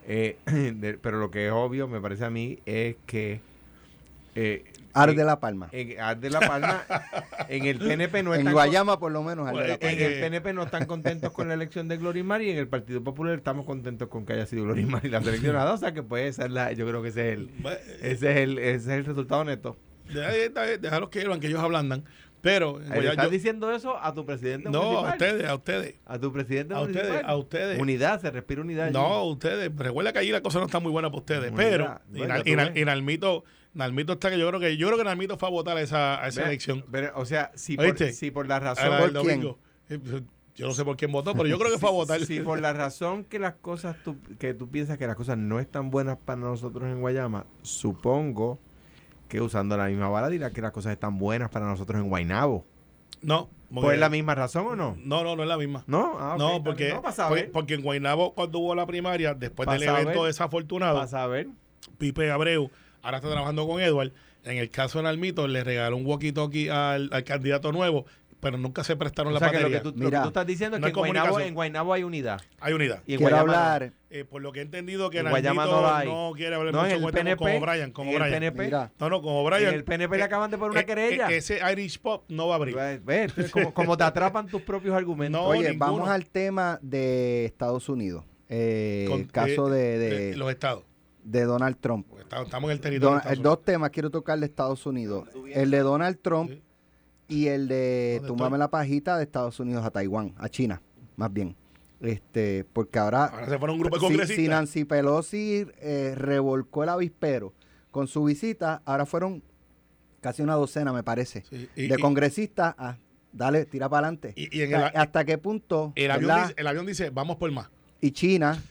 [0.08, 0.38] Eh,
[1.02, 3.42] pero lo que es obvio, me parece a mí, es que
[4.36, 5.70] eh, Arde La Palma.
[5.72, 6.84] En, Arde La Palma.
[7.50, 8.48] en el PNP no están.
[8.48, 9.48] En Guayama, por lo menos.
[9.48, 9.94] Arde la Palma.
[9.94, 13.04] En el PNP no están contentos con la elección de Glorimar y en el Partido
[13.04, 15.74] Popular estamos contentos con que haya sido Glorimar y la seleccionada.
[15.74, 16.72] O sea que puede ser la.
[16.72, 17.50] Yo creo que ese es el,
[18.02, 19.78] ese es el, ese es el resultado neto.
[20.14, 22.04] Déjalos que que ellos ablandan.
[22.42, 25.96] Pero ¿Estás diciendo eso a tu presidente No, a ustedes, a ustedes.
[26.06, 27.80] A tu presidente a ustedes, a ustedes.
[27.80, 28.92] Unidad, se respira unidad.
[28.92, 29.72] No, ustedes.
[29.76, 31.54] Recuerda que allí la cosa no está muy buena para ustedes.
[31.56, 35.52] pero, y, Nalmito, Nalmito está que yo creo que yo creo que Nalmito fue a
[35.52, 36.84] votar a esa, a esa elección.
[36.92, 38.98] Pero, o sea, si por, si por la razón.
[39.00, 39.56] ¿Por quién?
[39.90, 40.24] Eh, pues,
[40.56, 42.24] yo no sé por quién votó, pero yo creo que fue a votar.
[42.26, 45.60] Si por la razón que las cosas, tú, que tú piensas que las cosas no
[45.60, 48.60] están buenas para nosotros en Guayama, supongo
[49.28, 52.66] que usando la misma bala dirá que las cosas están buenas para nosotros en Guaynabo.
[53.22, 53.50] No.
[53.74, 54.98] ¿Por la misma razón o no?
[55.02, 55.86] No, no, no es la misma.
[55.88, 56.94] No, ah, no porque,
[57.54, 61.48] porque, en Guaynabo cuando hubo la primaria, después del evento desafortunado, a ver.
[61.98, 62.70] Pipe Abreu
[63.02, 64.12] ahora está trabajando con Edward.
[64.44, 68.06] En el caso de Nalmito, le regaló un walkie-talkie al, al candidato nuevo
[68.42, 69.68] pero nunca se prestaron la batería.
[69.68, 72.42] lo, que tú, tú, estás diciendo es que en Guaynabo, hay unidad.
[72.60, 73.02] Hay unidad.
[73.06, 73.94] Y Quiero hablar...
[74.14, 77.14] Eh, por lo que he entendido que Nalmito no, no, quiere hablar no, mucho el
[77.14, 77.92] PNP, como Brian.
[77.92, 78.44] Como Brian.
[78.44, 78.70] El PNP.
[79.00, 79.70] No, no, como Brian.
[79.70, 81.32] En el PNP le acaban de poner una eh, querella.
[81.32, 82.76] Eh, ese Irish Pop no va a abrir.
[82.76, 85.42] Ver, como, como, te atrapan tus propios argumentos.
[85.46, 88.26] Oye, vamos al tema de Estados Unidos.
[88.50, 90.84] el caso de, de, los estados
[91.24, 92.08] de Donald Trump.
[92.44, 93.22] Estamos en el territorio.
[93.42, 95.28] dos temas quiero tocar de Estados Unidos.
[95.54, 96.52] El de Donald Trump
[97.28, 100.82] y el de tumbarme la pajita de Estados Unidos a Taiwán, a China,
[101.16, 101.56] más bien.
[102.02, 104.36] Este, porque ahora, ahora se fueron un grupo de congresistas.
[104.36, 107.54] Si, Nancy Pelosi eh, revolcó el avispero
[107.92, 109.44] con su visita, ahora fueron
[110.20, 111.44] casi una docena, me parece,
[111.76, 112.98] de congresistas a
[113.32, 114.34] dale, tira para adelante.
[114.36, 115.94] Y, ¿Hasta qué punto?
[115.96, 117.70] El avión, dice, el avión dice, vamos por más.
[118.00, 118.62] Y China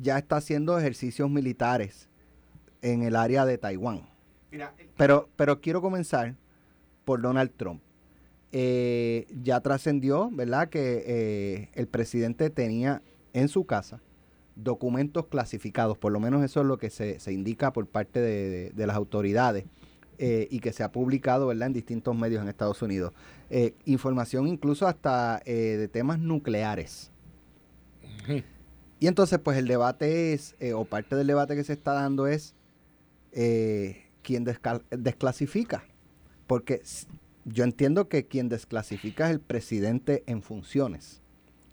[0.00, 2.08] ya está haciendo ejercicios militares
[2.82, 4.08] en el área de Taiwán.
[4.96, 6.34] pero, pero quiero comenzar
[7.04, 7.82] por Donald Trump.
[8.52, 14.00] Eh, ya trascendió, ¿verdad?, que eh, el presidente tenía en su casa
[14.54, 18.70] documentos clasificados, por lo menos eso es lo que se, se indica por parte de,
[18.70, 19.66] de, las autoridades
[20.16, 21.66] eh, y que se ha publicado ¿verdad?
[21.66, 23.12] en distintos medios en Estados Unidos.
[23.84, 27.12] Información incluso hasta de temas nucleares.
[28.98, 32.54] Y entonces pues el debate es, o parte del debate que se está dando es
[34.22, 34.44] quién
[34.90, 35.84] desclasifica.
[36.46, 36.82] Porque
[37.44, 41.22] yo entiendo que quien desclasifica es el presidente en funciones,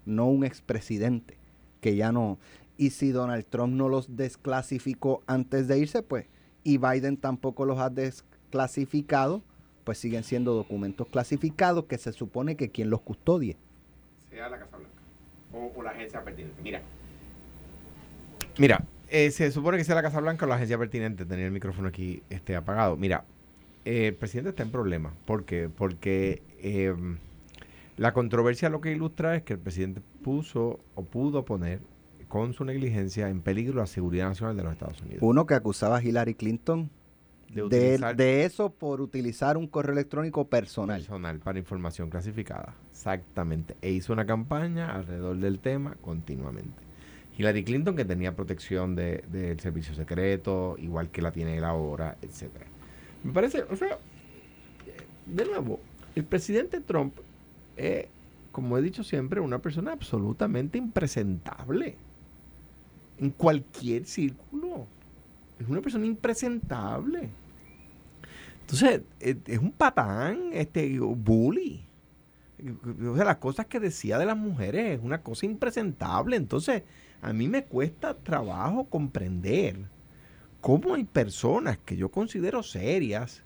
[0.04, 1.38] no un expresidente
[1.80, 2.38] que ya no
[2.76, 6.26] y si Donald Trump no los desclasificó antes de irse, pues,
[6.64, 9.42] y Biden tampoco los ha desclasificado,
[9.84, 13.56] pues siguen siendo documentos clasificados que se supone que quien los custodie.
[14.30, 14.94] Sea la Casa Blanca
[15.76, 16.60] o, la agencia pertinente.
[16.62, 16.82] Mira,
[18.58, 21.24] mira, eh, se supone que sea la Casa Blanca o la agencia pertinente.
[21.24, 22.96] Tenía el micrófono aquí este, apagado.
[22.96, 23.24] Mira,
[23.84, 25.12] eh, el presidente está en problema.
[25.26, 25.68] ¿Por qué?
[25.74, 27.18] Porque em,
[27.96, 31.80] la controversia lo que ilustra es que el presidente puso o pudo poner
[32.28, 35.18] con su negligencia en peligro la seguridad nacional de los Estados Unidos.
[35.20, 36.90] Uno que acusaba a Hillary Clinton
[37.54, 41.00] de, eso por utilizar un correo electrónico personal.
[41.00, 42.74] Personal para información clasificada.
[42.90, 43.76] Exactamente.
[43.80, 46.82] E hizo una campaña alrededor del tema continuamente.
[47.36, 52.66] Hillary Clinton que tenía protección del servicio secreto, igual que la tiene él ahora, etcétera.
[53.22, 53.98] Me parece, o sea,
[55.26, 55.80] de nuevo,
[56.14, 57.14] el presidente Trump
[57.76, 58.06] es,
[58.52, 61.96] como he dicho siempre, una persona absolutamente impresentable
[63.18, 64.86] en cualquier círculo.
[65.58, 67.30] Es una persona impresentable.
[68.60, 71.84] Entonces, es un patán, este, bully.
[73.06, 76.36] O sea, las cosas que decía de las mujeres es una cosa impresentable.
[76.36, 76.82] Entonces,
[77.24, 79.76] a mí me cuesta trabajo comprender
[80.60, 83.42] cómo hay personas que yo considero serias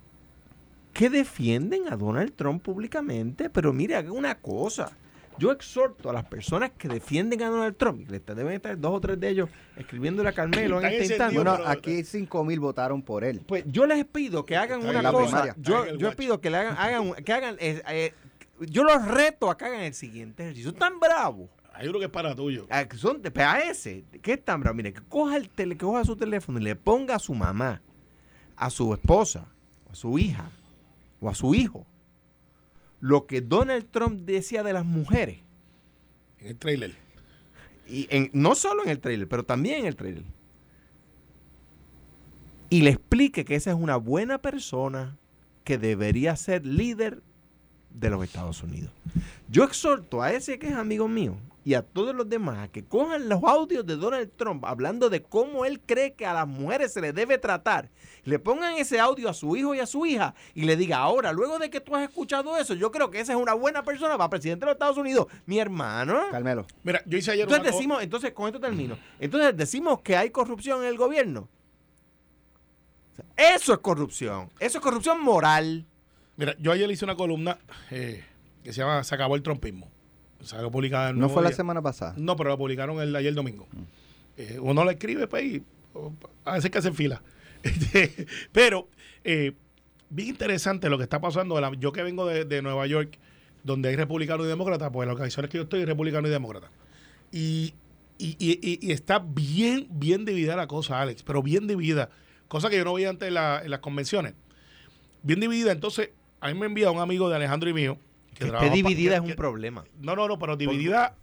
[0.93, 3.49] que defienden a Donald Trump públicamente.
[3.51, 4.91] Pero mire, haga una cosa.
[5.39, 9.01] Yo exhorto a las personas que defienden a Donald Trump, y deben estar dos o
[9.01, 11.37] tres de ellos escribiéndole a Carmelo en este instante.
[11.37, 13.43] Bueno, aquí cinco mil votaron por él.
[13.47, 15.55] Pues yo les pido que hagan una cosa.
[15.59, 18.15] Yo, yo pido que le hagan, hagan que hagan, eh, eh,
[18.61, 20.73] yo los reto a que hagan el siguiente ejercicio.
[20.73, 20.99] Son tan
[21.79, 22.67] Hay uno que es para tuyo.
[22.71, 24.75] A, ah, son, a ese, que es tan bravo.
[24.75, 27.81] Mire, que coja, el tele, que coja su teléfono y le ponga a su mamá,
[28.57, 29.47] a su esposa,
[29.91, 30.51] a su hija
[31.21, 31.87] o a su hijo
[33.01, 35.39] lo que Donald Trump decía de las mujeres.
[36.41, 36.95] En el trailer.
[37.89, 40.25] Y en, no solo en el trailer, pero también en el trailer.
[42.71, 45.17] Y le explique que esa es una buena persona
[45.65, 47.23] que debería ser líder
[47.91, 48.91] de los Estados Unidos.
[49.49, 51.37] Yo exhorto a ese que es amigo mío
[51.69, 55.23] y a todos los demás a que cojan los audios de Donald Trump hablando de
[55.23, 57.91] cómo él cree que a las mujeres se les debe tratar.
[58.25, 61.31] Le pongan ese audio a su hijo y a su hija y le diga, ahora,
[61.31, 64.17] luego de que tú has escuchado eso, yo creo que esa es una buena persona
[64.17, 65.27] para presidente de los Estados Unidos.
[65.45, 66.19] Mi hermano.
[66.31, 66.67] Carmelo.
[66.85, 68.97] Mira, yo hice ayer Entonces decimos, entonces con esto termino.
[69.21, 71.51] Entonces decimos que hay corrupción en el gobierno.
[73.37, 74.49] Eso es corrupción.
[74.59, 75.85] Eso es corrupción moral.
[76.39, 77.59] Mira, yo ayer hice una columna
[77.91, 78.25] eh,
[78.65, 79.98] que se llama Se acabó el trompismo.
[80.71, 82.15] Publicada ¿No fue la semana pasada?
[82.17, 83.67] No, pero la publicaron el, ayer domingo.
[83.73, 83.83] Mm.
[84.39, 85.63] Eh, uno la escribe, pues, y
[86.45, 87.23] a veces que hace fila.
[87.61, 88.89] Este, pero,
[89.25, 89.53] eh,
[90.11, 91.61] bien interesante lo que está pasando.
[91.75, 93.19] yo que vengo de, Nueva York,
[93.65, 96.33] donde hay republicanos y demócratas, pues en las organizaciones que yo estoy, hay republicanos y
[96.33, 96.71] demócratas.
[97.33, 97.75] Y,
[98.17, 102.11] y, está bien, bien dividida la cosa, Alex, pero bien dividida.
[102.47, 104.35] Cosa que yo no veía antes en las convenciones.
[105.25, 105.73] Bien dividida.
[105.73, 107.99] Entonces, a mí me envía un amigo de Alejandro y mío.
[108.39, 109.85] Que, esté dividida es un problema.
[110.01, 111.17] No, no, no, pero dividida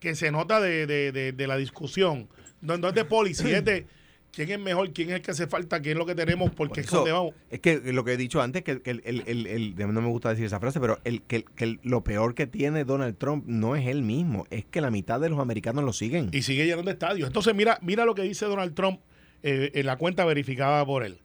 [0.00, 2.28] que se nota de, de, de, la discusión.
[2.60, 3.86] No, es de policía, es de
[4.32, 6.80] quién es mejor, quién es el que hace falta, quién es lo que tenemos, porque
[6.80, 7.34] es donde vamos.
[7.50, 10.46] Es que lo que he dicho antes, que, el, el, el, no me gusta decir
[10.46, 11.44] esa frase, pero el, que,
[11.82, 15.28] lo peor que tiene Donald Trump no es él mismo, es que la mitad de
[15.28, 16.30] los americanos lo siguen.
[16.32, 17.26] Y sigue llenando estadios.
[17.26, 19.00] Entonces, mira, mira lo que dice Donald Trump
[19.42, 21.18] eh, en la cuenta verificada por él.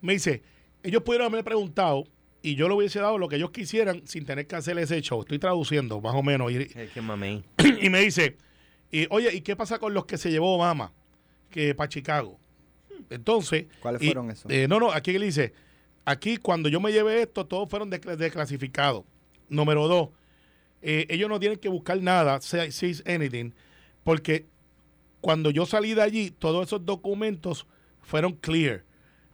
[0.00, 0.42] Me dice,
[0.82, 2.04] ellos pudieron haberme preguntado
[2.42, 5.20] y yo le hubiese dado lo que ellos quisieran sin tener que hacer ese show.
[5.20, 6.50] Estoy traduciendo, más o menos.
[6.52, 6.56] Y,
[7.82, 8.36] y me dice,
[8.90, 10.92] y, oye, ¿y qué pasa con los que se llevó Obama
[11.50, 12.38] que para Chicago?
[13.10, 13.66] Entonces...
[13.80, 14.50] ¿Cuáles fueron esos?
[14.50, 15.52] Eh, no, no, aquí él dice,
[16.04, 19.04] aquí cuando yo me llevé esto, todos fueron desclasificados.
[19.48, 20.10] Número dos,
[20.82, 22.56] eh, ellos no tienen que buscar nada, si
[23.04, 23.50] anything,
[24.04, 24.46] porque
[25.20, 27.66] cuando yo salí de allí, todos esos documentos
[28.00, 28.84] fueron clear.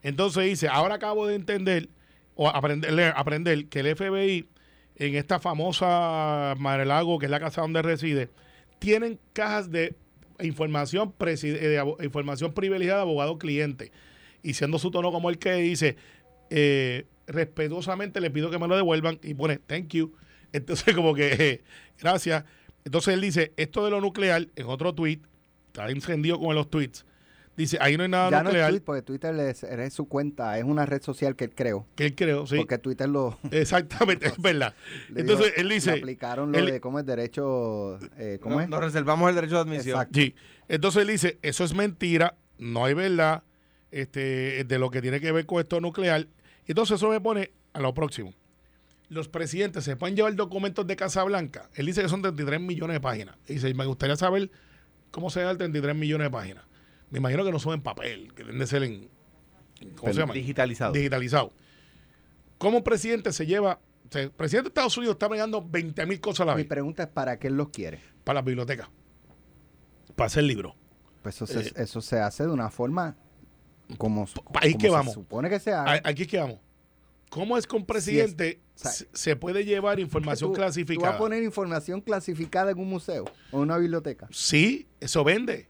[0.02, 1.88] Entonces dice, ahora acabo de entender
[2.36, 4.46] o aprender, aprender que el FBI
[4.96, 8.30] en esta famosa Marelago, que es la casa donde reside,
[8.78, 9.94] tienen cajas de
[10.40, 13.92] información, eh, de información privilegiada de abogado-cliente.
[14.42, 15.96] Y siendo su tono como el que dice,
[16.50, 20.14] eh, respetuosamente le pido que me lo devuelvan y pone, thank you.
[20.52, 21.62] Entonces, como que,
[22.00, 22.44] gracias.
[22.84, 25.20] Entonces él dice, esto de lo nuclear, en otro tweet,
[25.66, 27.04] está encendido con los tweets.
[27.56, 28.70] Dice, ahí no hay nada Ya no es nuclear.
[28.70, 31.86] tweet, porque Twitter es, es su cuenta, es una red social que él creó.
[31.96, 32.56] que él creo, sí.
[32.56, 33.38] Porque Twitter lo.
[33.50, 34.74] Exactamente, es verdad.
[35.16, 35.92] Entonces, él le dice...
[35.92, 37.98] aplicaron lo él- de cómo es derecho.
[38.18, 38.68] Eh, ¿Cómo No- es?
[38.68, 39.96] Nos reservamos el derecho de admisión.
[39.96, 40.20] Exacto.
[40.20, 40.34] Sí.
[40.68, 43.42] Entonces él dice, eso es mentira, no hay verdad
[43.90, 46.26] este, de lo que tiene que ver con esto nuclear.
[46.66, 48.34] Y entonces eso me pone a lo próximo.
[49.08, 51.70] Los presidentes se pueden llevar documentos de Casa Blanca.
[51.74, 53.36] Él dice que son 33 millones de páginas.
[53.48, 54.50] Y dice, me gustaría saber
[55.12, 56.64] cómo se da 33 millones de páginas.
[57.10, 59.08] Me imagino que no son en papel, que deben de ser en...
[59.96, 60.34] ¿Cómo se llama?
[60.34, 60.92] Digitalizado.
[60.92, 61.52] Digitalizado.
[62.58, 63.80] ¿Cómo un presidente se lleva...
[64.08, 66.62] o sea, el presidente de Estados Unidos está pegando 20 mil cosas a la Mi
[66.62, 68.00] vez pregunta es: ¿para qué él los quiere?
[68.24, 68.88] para las bibliotecas.
[70.16, 70.74] Para hacer libros.
[71.22, 73.16] Pues eso, se, Eh, eso se hace de una forma
[73.98, 75.14] como, ahí como que se vamos.
[75.14, 76.00] supone que se haga.
[76.04, 76.58] Aquí es que vamos.
[77.30, 81.14] ¿Cómo es que un presidente o sea, se- puede llevar información ¿Tú- ¿Tú vas clasificada?
[81.14, 84.28] a poner información clasificada en un museo o en una biblioteca?
[84.30, 85.68] Sí, eso vende.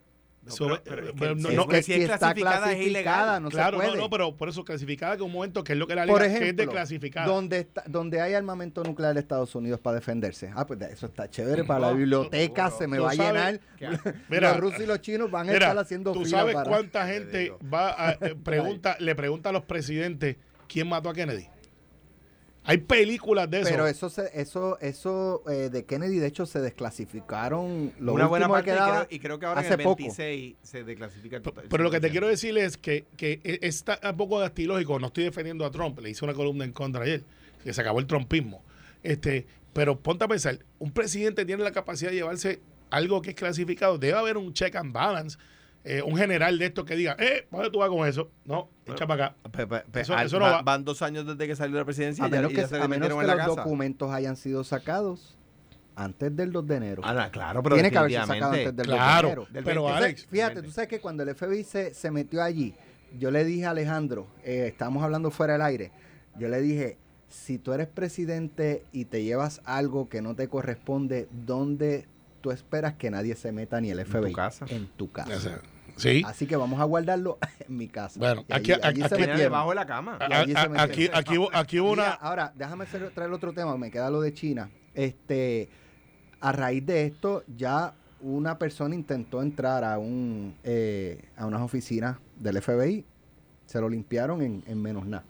[0.85, 3.43] Pero- que si no, es no, que si es está clasificada, es ilegal.
[3.43, 4.03] no claro, se no, puede.
[4.03, 6.49] no, pero por eso clasificada en un momento que es lo que la ley que
[6.51, 7.27] es desclasificada.
[7.27, 10.51] donde, está, donde hay armamento nuclear de Estados Unidos para defenderse.
[10.55, 13.61] Ah, pues eso está chévere para la biblioteca, se me va a llenar.
[14.29, 16.69] Mira, los rusos y los chinos van a Mira, estar haciendo ¿tú sabes para...
[16.69, 20.37] cuánta Te gente va a, eh, pregunta, le pregunta a los presidentes
[20.69, 21.49] quién mató a Kennedy?
[22.67, 23.71] Hay películas de eso.
[23.71, 27.93] Pero eso, se, eso, eso eh, de Kennedy, de hecho, se desclasificaron.
[27.99, 29.83] Lo Una buena último que parte, y creo, y creo que ahora en hace el
[29.83, 29.97] poco.
[29.99, 30.97] 26 se P-
[31.41, 32.11] total- Pero lo que te 100%.
[32.11, 34.99] quiero decir es que, que e- está un poco de estilógico.
[34.99, 35.99] No estoy defendiendo a Trump.
[36.01, 37.25] Le hice una columna en contra ayer.
[37.63, 38.63] Que se acabó el trumpismo.
[39.03, 43.37] Este, pero ponte a pensar, un presidente tiene la capacidad de llevarse algo que es
[43.37, 43.99] clasificado.
[43.99, 45.39] Debe haber un check and balance.
[45.89, 48.31] Eh, un general de estos que diga, eh, ¿dónde tú vas con eso?
[48.45, 49.37] No, echa para acá.
[49.53, 50.63] Pe- pe- pe- Eso- al- eso no va- va.
[50.63, 52.61] Van dos años desde que salió de la presidencia A y ya, menos y que,
[52.63, 53.63] ya se a le menos metieron que en la los casa.
[53.65, 55.37] documentos hayan sido sacados
[55.95, 57.03] antes del 2 de enero.
[57.05, 59.47] Ah, claro, pero Tiene que haberse sacado antes del Claro, 2 de enero.
[59.53, 60.05] Del pero 20.
[60.05, 62.75] Alex, Fíjate, tú sabes que cuando el FBI se, se metió allí,
[63.19, 65.93] yo le dije a Alejandro, eh, estábamos hablando fuera del aire,
[66.39, 71.29] yo le dije, si tú eres presidente y te llevas algo que no te corresponde,
[71.31, 72.07] ¿dónde
[72.43, 74.33] tú esperas que nadie se meta ni el tu FBI?
[74.33, 74.67] casa.
[74.69, 75.61] En tu casa.
[75.97, 76.23] Sí.
[76.27, 78.19] Así que vamos a guardarlo en mi casa.
[78.21, 80.17] Bueno, Y aquí- allí, allí aquí- se Aquí debajo de la cama.
[80.21, 82.13] A- se aquí, aquí, hubo- aquí hubo Mira, una.
[82.15, 84.71] ahora, déjame traer otro tema, me queda lo de China.
[84.95, 85.69] Este,
[86.41, 92.19] a raíz de esto, ya una persona intentó entrar a un eh, a unas oficinas
[92.39, 93.05] del FBI,
[93.67, 95.25] se lo limpiaron en, en menos nada.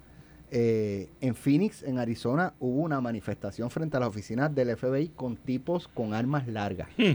[0.50, 5.36] Eh, en Phoenix, en Arizona, hubo una manifestación frente a las oficinas del FBI con
[5.36, 6.88] tipos con armas largas.
[6.96, 7.14] Hmm.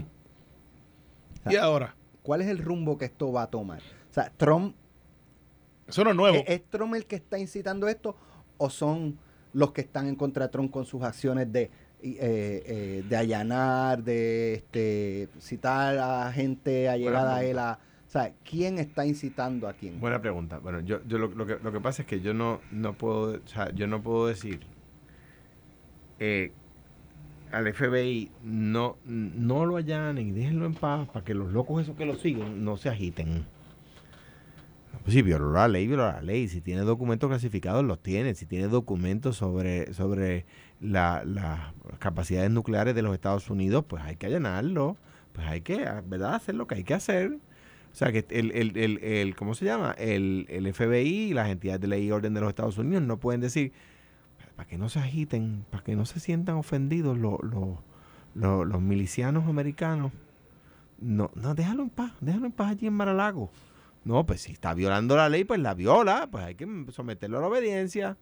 [1.50, 3.80] Y ahora, ¿Cuál es el rumbo que esto va a tomar?
[4.10, 4.74] O sea, Trump
[5.92, 6.36] eso no es nuevo.
[6.38, 8.16] ¿Es, es Trump el que está incitando esto
[8.56, 9.18] o son
[9.52, 11.70] los que están en contra de Trump con sus acciones de, eh,
[12.02, 17.58] eh, de allanar, de este, citar a gente allegada a él?
[17.58, 20.00] A, o sea, ¿quién está incitando a quién?
[20.00, 20.58] Buena pregunta.
[20.58, 23.40] Bueno, yo, yo lo, lo que, lo que pasa es que yo no, no puedo,
[23.44, 24.60] o sea, yo no puedo decir
[26.20, 26.52] eh,
[27.52, 31.96] al FBI no, no lo allanen y déjenlo en paz para que los locos esos
[31.96, 33.44] que lo siguen no se agiten.
[35.02, 36.48] Pues si violó la ley, violó la ley.
[36.48, 38.34] Si tiene documentos clasificados, los tiene.
[38.34, 40.44] Si tiene documentos sobre, sobre
[40.80, 44.96] la- las capacidades nucleares de los Estados Unidos, pues hay que allanarlo.
[45.32, 46.34] Pues hay que, ¿verdad?
[46.34, 47.32] Hacer lo que hay que hacer.
[47.92, 49.92] O sea, que el, el, el, el- ¿cómo se llama?
[49.98, 53.18] El, el FBI y las entidades de ley y orden de los Estados Unidos no
[53.18, 53.72] pueden decir,
[54.62, 57.80] para que no se agiten, para que no se sientan ofendidos los, los,
[58.36, 60.12] los, los milicianos americanos.
[61.00, 63.50] No, no, déjalo en paz, déjalo en paz allí en Maralago.
[64.04, 67.40] No, pues si está violando la ley, pues la viola, pues hay que someterlo a
[67.40, 68.16] la obediencia.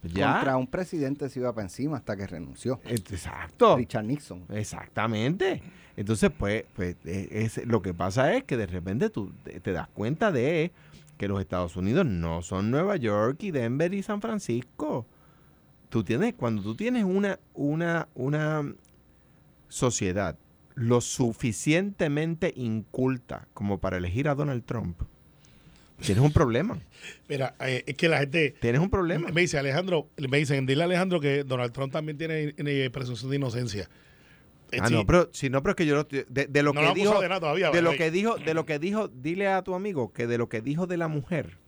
[0.00, 0.32] Pues ya.
[0.32, 2.80] Contra un presidente se iba para encima hasta que renunció.
[2.86, 3.76] Exacto.
[3.76, 4.46] Richard Nixon.
[4.48, 5.62] Exactamente.
[5.94, 9.88] Entonces, pues, pues eh, es, lo que pasa es que de repente tú te das
[9.88, 10.72] cuenta de
[11.18, 15.04] que los Estados Unidos no son Nueva York y Denver y San Francisco.
[15.90, 18.72] Tú tienes, cuando tú tienes una, una, una
[19.68, 20.38] sociedad
[20.74, 25.02] lo suficientemente inculta como para elegir a Donald Trump,
[26.00, 26.78] tienes un problema.
[27.28, 29.28] Mira, eh, es que la gente Tienes un problema.
[29.30, 33.30] me dice, Alejandro, me dicen, dile a Alejandro que Donald Trump también tiene eh, presunción
[33.30, 33.88] de inocencia.
[34.72, 36.72] Eh, Ah, sí, no, pero si no, pero es que yo no- de, de lo
[36.72, 37.70] no que lo ha dijo acusado de nada todavía.
[37.72, 38.10] de lo by the que way.
[38.12, 40.96] dijo, de lo que dijo, dile a tu amigo que de lo que dijo de
[40.96, 41.58] la mujer,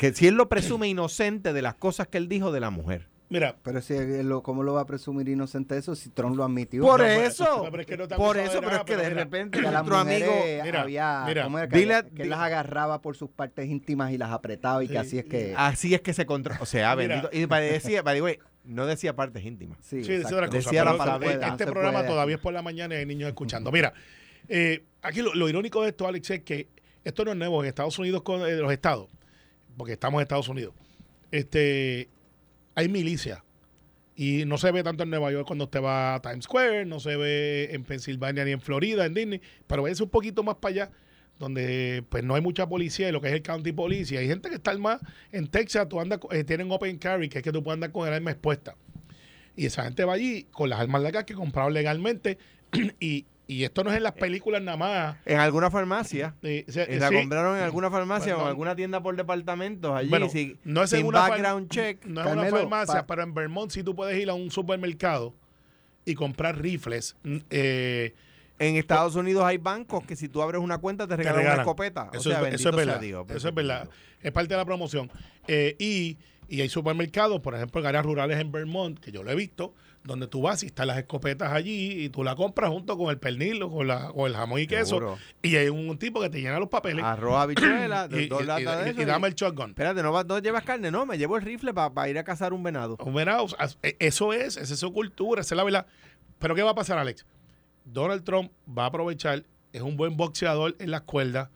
[0.00, 3.08] que si él lo presume inocente de las cosas que él dijo de la mujer.
[3.28, 3.94] Mira, Pero si
[4.24, 6.82] lo, ¿cómo lo va a presumir inocente eso si Trump lo admitió?
[6.82, 8.84] Por no, pero- eso, pero es que no te ha por eso, pero es que
[8.86, 10.32] pero de mira, repente que a las nuestro amigo,
[10.64, 14.10] mira, había mira, ¿cómo era que, dile que él las agarraba por sus partes íntimas
[14.12, 14.98] y las apretaba y que Sí.
[14.98, 18.22] así es que así es que se controla, o sea, bendito, y decía, by the
[18.22, 19.78] way, no decía partes íntimas.
[19.82, 20.58] sí, Sí, decía otra cosa.
[20.58, 22.98] Decía la pero palabra, este no se programa puede todavía es por la mañana y
[22.98, 23.70] hay niños escuchando.
[23.70, 23.92] Mira,
[24.48, 26.68] eh, aquí lo, lo irónico de esto, Alex, es que
[27.04, 29.08] esto no es nuevo en Estados Unidos con eh, los estados,
[29.80, 30.74] porque estamos en Estados Unidos.
[31.30, 32.10] Este,
[32.74, 33.42] hay milicia
[34.14, 37.00] y no se ve tanto en Nueva York cuando usted va a Times Square, no
[37.00, 40.72] se ve en Pensilvania ni en Florida, en Disney, pero es un poquito más para
[40.72, 40.90] allá
[41.38, 44.18] donde pues no hay mucha policía y lo que es el county police.
[44.18, 45.00] Hay gente que está más
[45.32, 48.06] en Texas, tú andas, eh, tienen open carry, que es que tú puedes andar con
[48.06, 48.76] el arma expuesta.
[49.56, 52.36] Y esa gente va allí con las armas legales que compraron legalmente
[53.00, 55.16] y, y esto no es en las películas nada más.
[55.26, 56.34] En alguna farmacia.
[56.42, 59.92] Eh, Eh, la sí, compraron en alguna farmacia Bueno, o en alguna tienda por departamentos
[59.94, 60.08] allí.
[60.08, 60.26] Bueno,
[60.64, 62.04] no es en sin una background check.
[62.06, 65.34] No es una farmacia, pero en Vermont sí tú puedes ir a un supermercado
[66.04, 67.16] y comprar rifles.
[67.24, 68.14] mm, eh,
[68.58, 71.60] En Estados Unidos hay bancos que si tú abres una cuenta te regalan, una regalan.
[71.66, 72.10] escopeta.
[72.12, 73.00] Eso, o sea, es, eso es sea verdad.
[73.00, 73.26] Dios.
[73.30, 73.88] eso es verdad.
[74.22, 75.10] Es parte de la promoción.
[75.48, 79.30] Eh, y, y hay supermercados, por ejemplo, en áreas rurales en Vermont, que yo lo
[79.30, 79.72] he visto,
[80.02, 83.18] donde tú vas y están las escopetas allí y tú la compras junto con el
[83.18, 84.86] pernil o con, la, con el jamón y queso.
[84.96, 85.18] Seguro.
[85.42, 87.04] Y hay un, tipo que te llena los papeles.
[87.04, 89.06] Arroz, habichuela, y, dos y- latas y- de y eso.
[89.06, 89.70] dame y- el shotgun.
[89.70, 92.52] Espérate, no, vas- no llevas carne, no, me llevo el rifle para ir a cazar
[92.54, 92.96] un venado.
[93.04, 93.46] Un venado,
[93.82, 95.86] e- Eso es, esa es su cultura, esa es la verdad.
[96.38, 97.26] Pero ¿qué va a pasar, Alex?
[97.84, 101.50] Donald Trump va a aprovechar, es un buen boxeador en las cuerdas,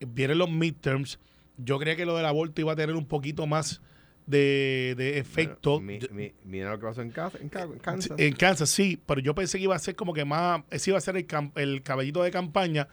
[0.00, 1.18] vienen los midterms.
[1.58, 3.82] Yo creía que lo del aborto iba a tener un poquito más
[4.26, 5.80] de, de efecto.
[5.80, 7.40] Mi- Yo- mi- mira lo que pasó en, Kansas.
[8.18, 10.98] en Kansas, sí, pero yo pensé que iba a ser como que más, ese iba
[10.98, 12.88] a ser el, el caballito de campaña.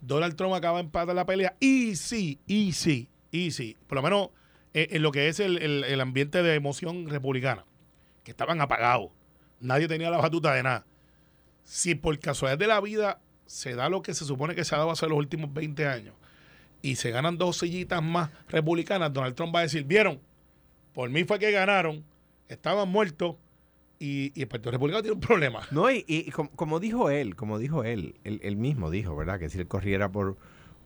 [0.00, 1.56] Donald Trump acaba de empatar la pelea.
[1.60, 3.76] Y sí, y sí, y sí.
[3.86, 4.28] Por lo menos
[4.74, 7.64] eh, en lo que es el, el- el ambiente de emoción republicana,
[8.22, 9.10] que estaban apagados.
[9.60, 10.84] Nadie tenía la batuta de nada.
[11.62, 14.78] Si por casualidad de la vida se da lo que se supone que se ha
[14.78, 16.14] dado hace los últimos 20 años
[16.82, 20.20] y se ganan dos sillitas más republicanas, Donald Trump va a decir, vieron,
[20.94, 22.04] por mí fue que ganaron,
[22.48, 23.36] estaban muertos
[23.98, 25.60] y, y el Partido Republicano tiene un problema.
[25.70, 29.38] No, y, y como, como dijo él, como dijo él, él, él mismo dijo, ¿verdad?
[29.38, 30.36] Que si él corriera por,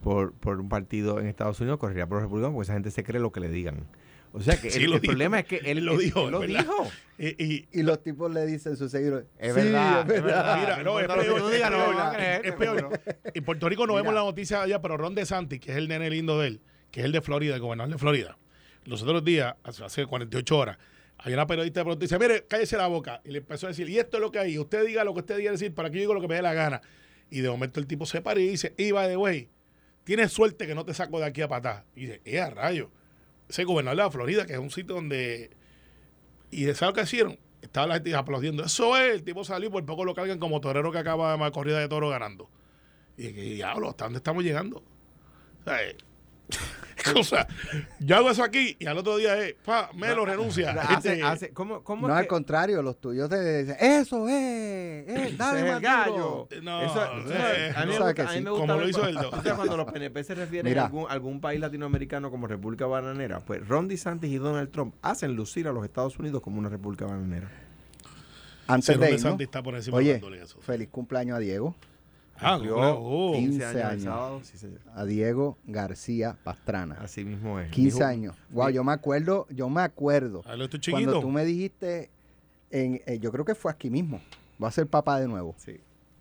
[0.02, 3.04] por, por un partido en Estados Unidos, correría por los republicanos porque esa gente se
[3.04, 3.86] cree lo que le digan.
[4.34, 6.86] O sea que Sí, el, problema es que él, Él lo dijo, él lo dijo.
[7.18, 9.26] Y, y- Y los tipos le dicen a sus seguidores.
[9.38, 10.58] Es "Sí, verdad, es verdad.
[10.60, 13.00] mira, no, es peor, no es.
[13.34, 14.02] En Puerto Rico no Mira.
[14.02, 17.00] vemos la noticia allá, pero Ron DeSantis, que es el nene lindo de él, que
[17.00, 18.36] es el de Florida, el gobernador de Florida,
[18.84, 20.78] los otros días, hace, hace 48 horas,
[21.18, 23.20] hay una periodista de pronto y dice, mire, cállese la boca.
[23.24, 25.20] Y le empezó a decir, y esto es lo que hay, usted diga lo que
[25.20, 26.80] usted diga decir, para que yo diga lo que me dé la gana.
[27.30, 29.48] Y de momento el tipo se para y dice, y by the way,
[30.04, 31.84] tienes suerte que no te saco de aquí a patar.
[31.96, 32.90] Y dice, ¡eh, a rayo!
[33.48, 35.50] Ese gobernador de la Florida, que es un sitio donde...
[36.50, 37.38] Y de ¿sabes lo que hicieron?
[37.62, 38.64] Estaba la gente aplaudiendo.
[38.64, 41.50] Eso es, el tipo salió y por poco lo cargan como torero que acaba de
[41.50, 42.48] corrida de toro ganando.
[43.16, 44.78] Y diablo, ¿hasta dónde estamos llegando?
[44.78, 45.96] O sea, eh,
[47.16, 47.46] o sea,
[48.00, 50.70] yo hago eso aquí y al otro día es, pa, renuncia.
[50.72, 54.34] Hace, Este, hace, ¿cómo, cómo No, es al contrario, los tuyos te dicen, eso es,
[54.34, 56.12] eh, dale es el gallo.
[56.12, 56.48] duro".
[56.62, 58.40] No, Eso- eh, a mí me gusta, que a mí sí.
[58.42, 60.82] me gusta Como lo hizo cuando- él, o sea, cuando los PNP se refieren Mira.
[60.82, 65.34] a algún, algún país latinoamericano como República Bananera, pues Ron DeSantis y Donald Trump hacen
[65.36, 67.50] lucir a los Estados Unidos como una república bananera.
[68.66, 70.60] Antes Ron de DeSantis irnos, está por encima oye, dándole eso.
[70.60, 71.74] feliz cumpleaños a Diego,
[72.40, 74.02] Ah, Cumplió oh, 15 15 años el años.
[74.04, 74.80] sábado, sí, señor.
[74.94, 76.96] a Diego García Pastrana.
[77.00, 77.70] Así mismo es.
[77.70, 78.36] 15 Dijo- años.
[78.50, 80.42] Wow, yo me acuerdo, yo me acuerdo.
[80.46, 82.10] Ah, lo estoy Cuando tú me dijiste,
[82.70, 84.20] en, eh, yo creo que fue aquí mismo,
[84.62, 85.54] va a ser papá de nuevo.
[85.58, 85.80] Sí,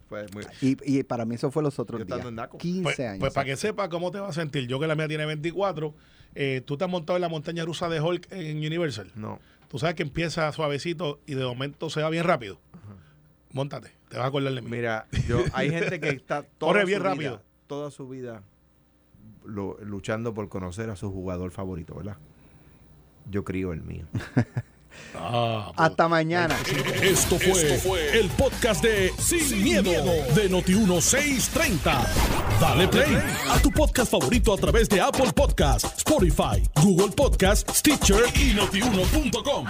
[0.10, 0.44] fue muy...
[0.62, 2.08] Y, y para mí eso fue los otros días.
[2.10, 2.58] estando en Daco.
[2.58, 3.20] 15 Pues, años.
[3.20, 4.68] pues para que sepa cómo te vas a sentir.
[4.68, 5.94] Yo que la mía tiene 24,
[6.36, 9.12] eh, tú te has montado en la montaña rusa de Hulk en Universal.
[9.16, 9.40] No.
[9.70, 12.58] Tú sabes que empieza suavecito y de momento se va bien rápido.
[13.52, 14.70] Móntate, te vas a acordar de mí.
[14.70, 17.42] Mira, yo, hay gente que está toda Corre su vida- rápido.
[17.68, 18.44] toda su vida
[19.46, 22.18] lo- luchando por conocer a su jugador favorito, ¿verdad?
[23.30, 24.06] Yo crío el mío.
[25.14, 26.56] Ah, pues, Hasta mañana.
[27.04, 29.92] Esto fue, el podcast de Sin, miedo,
[30.34, 32.04] de Noti1630.
[32.60, 33.16] Dale play
[33.48, 39.68] a tu podcast favorito a través de Apple Podcasts, Spotify, Google Podcasts, Stitcher y notiuno.com.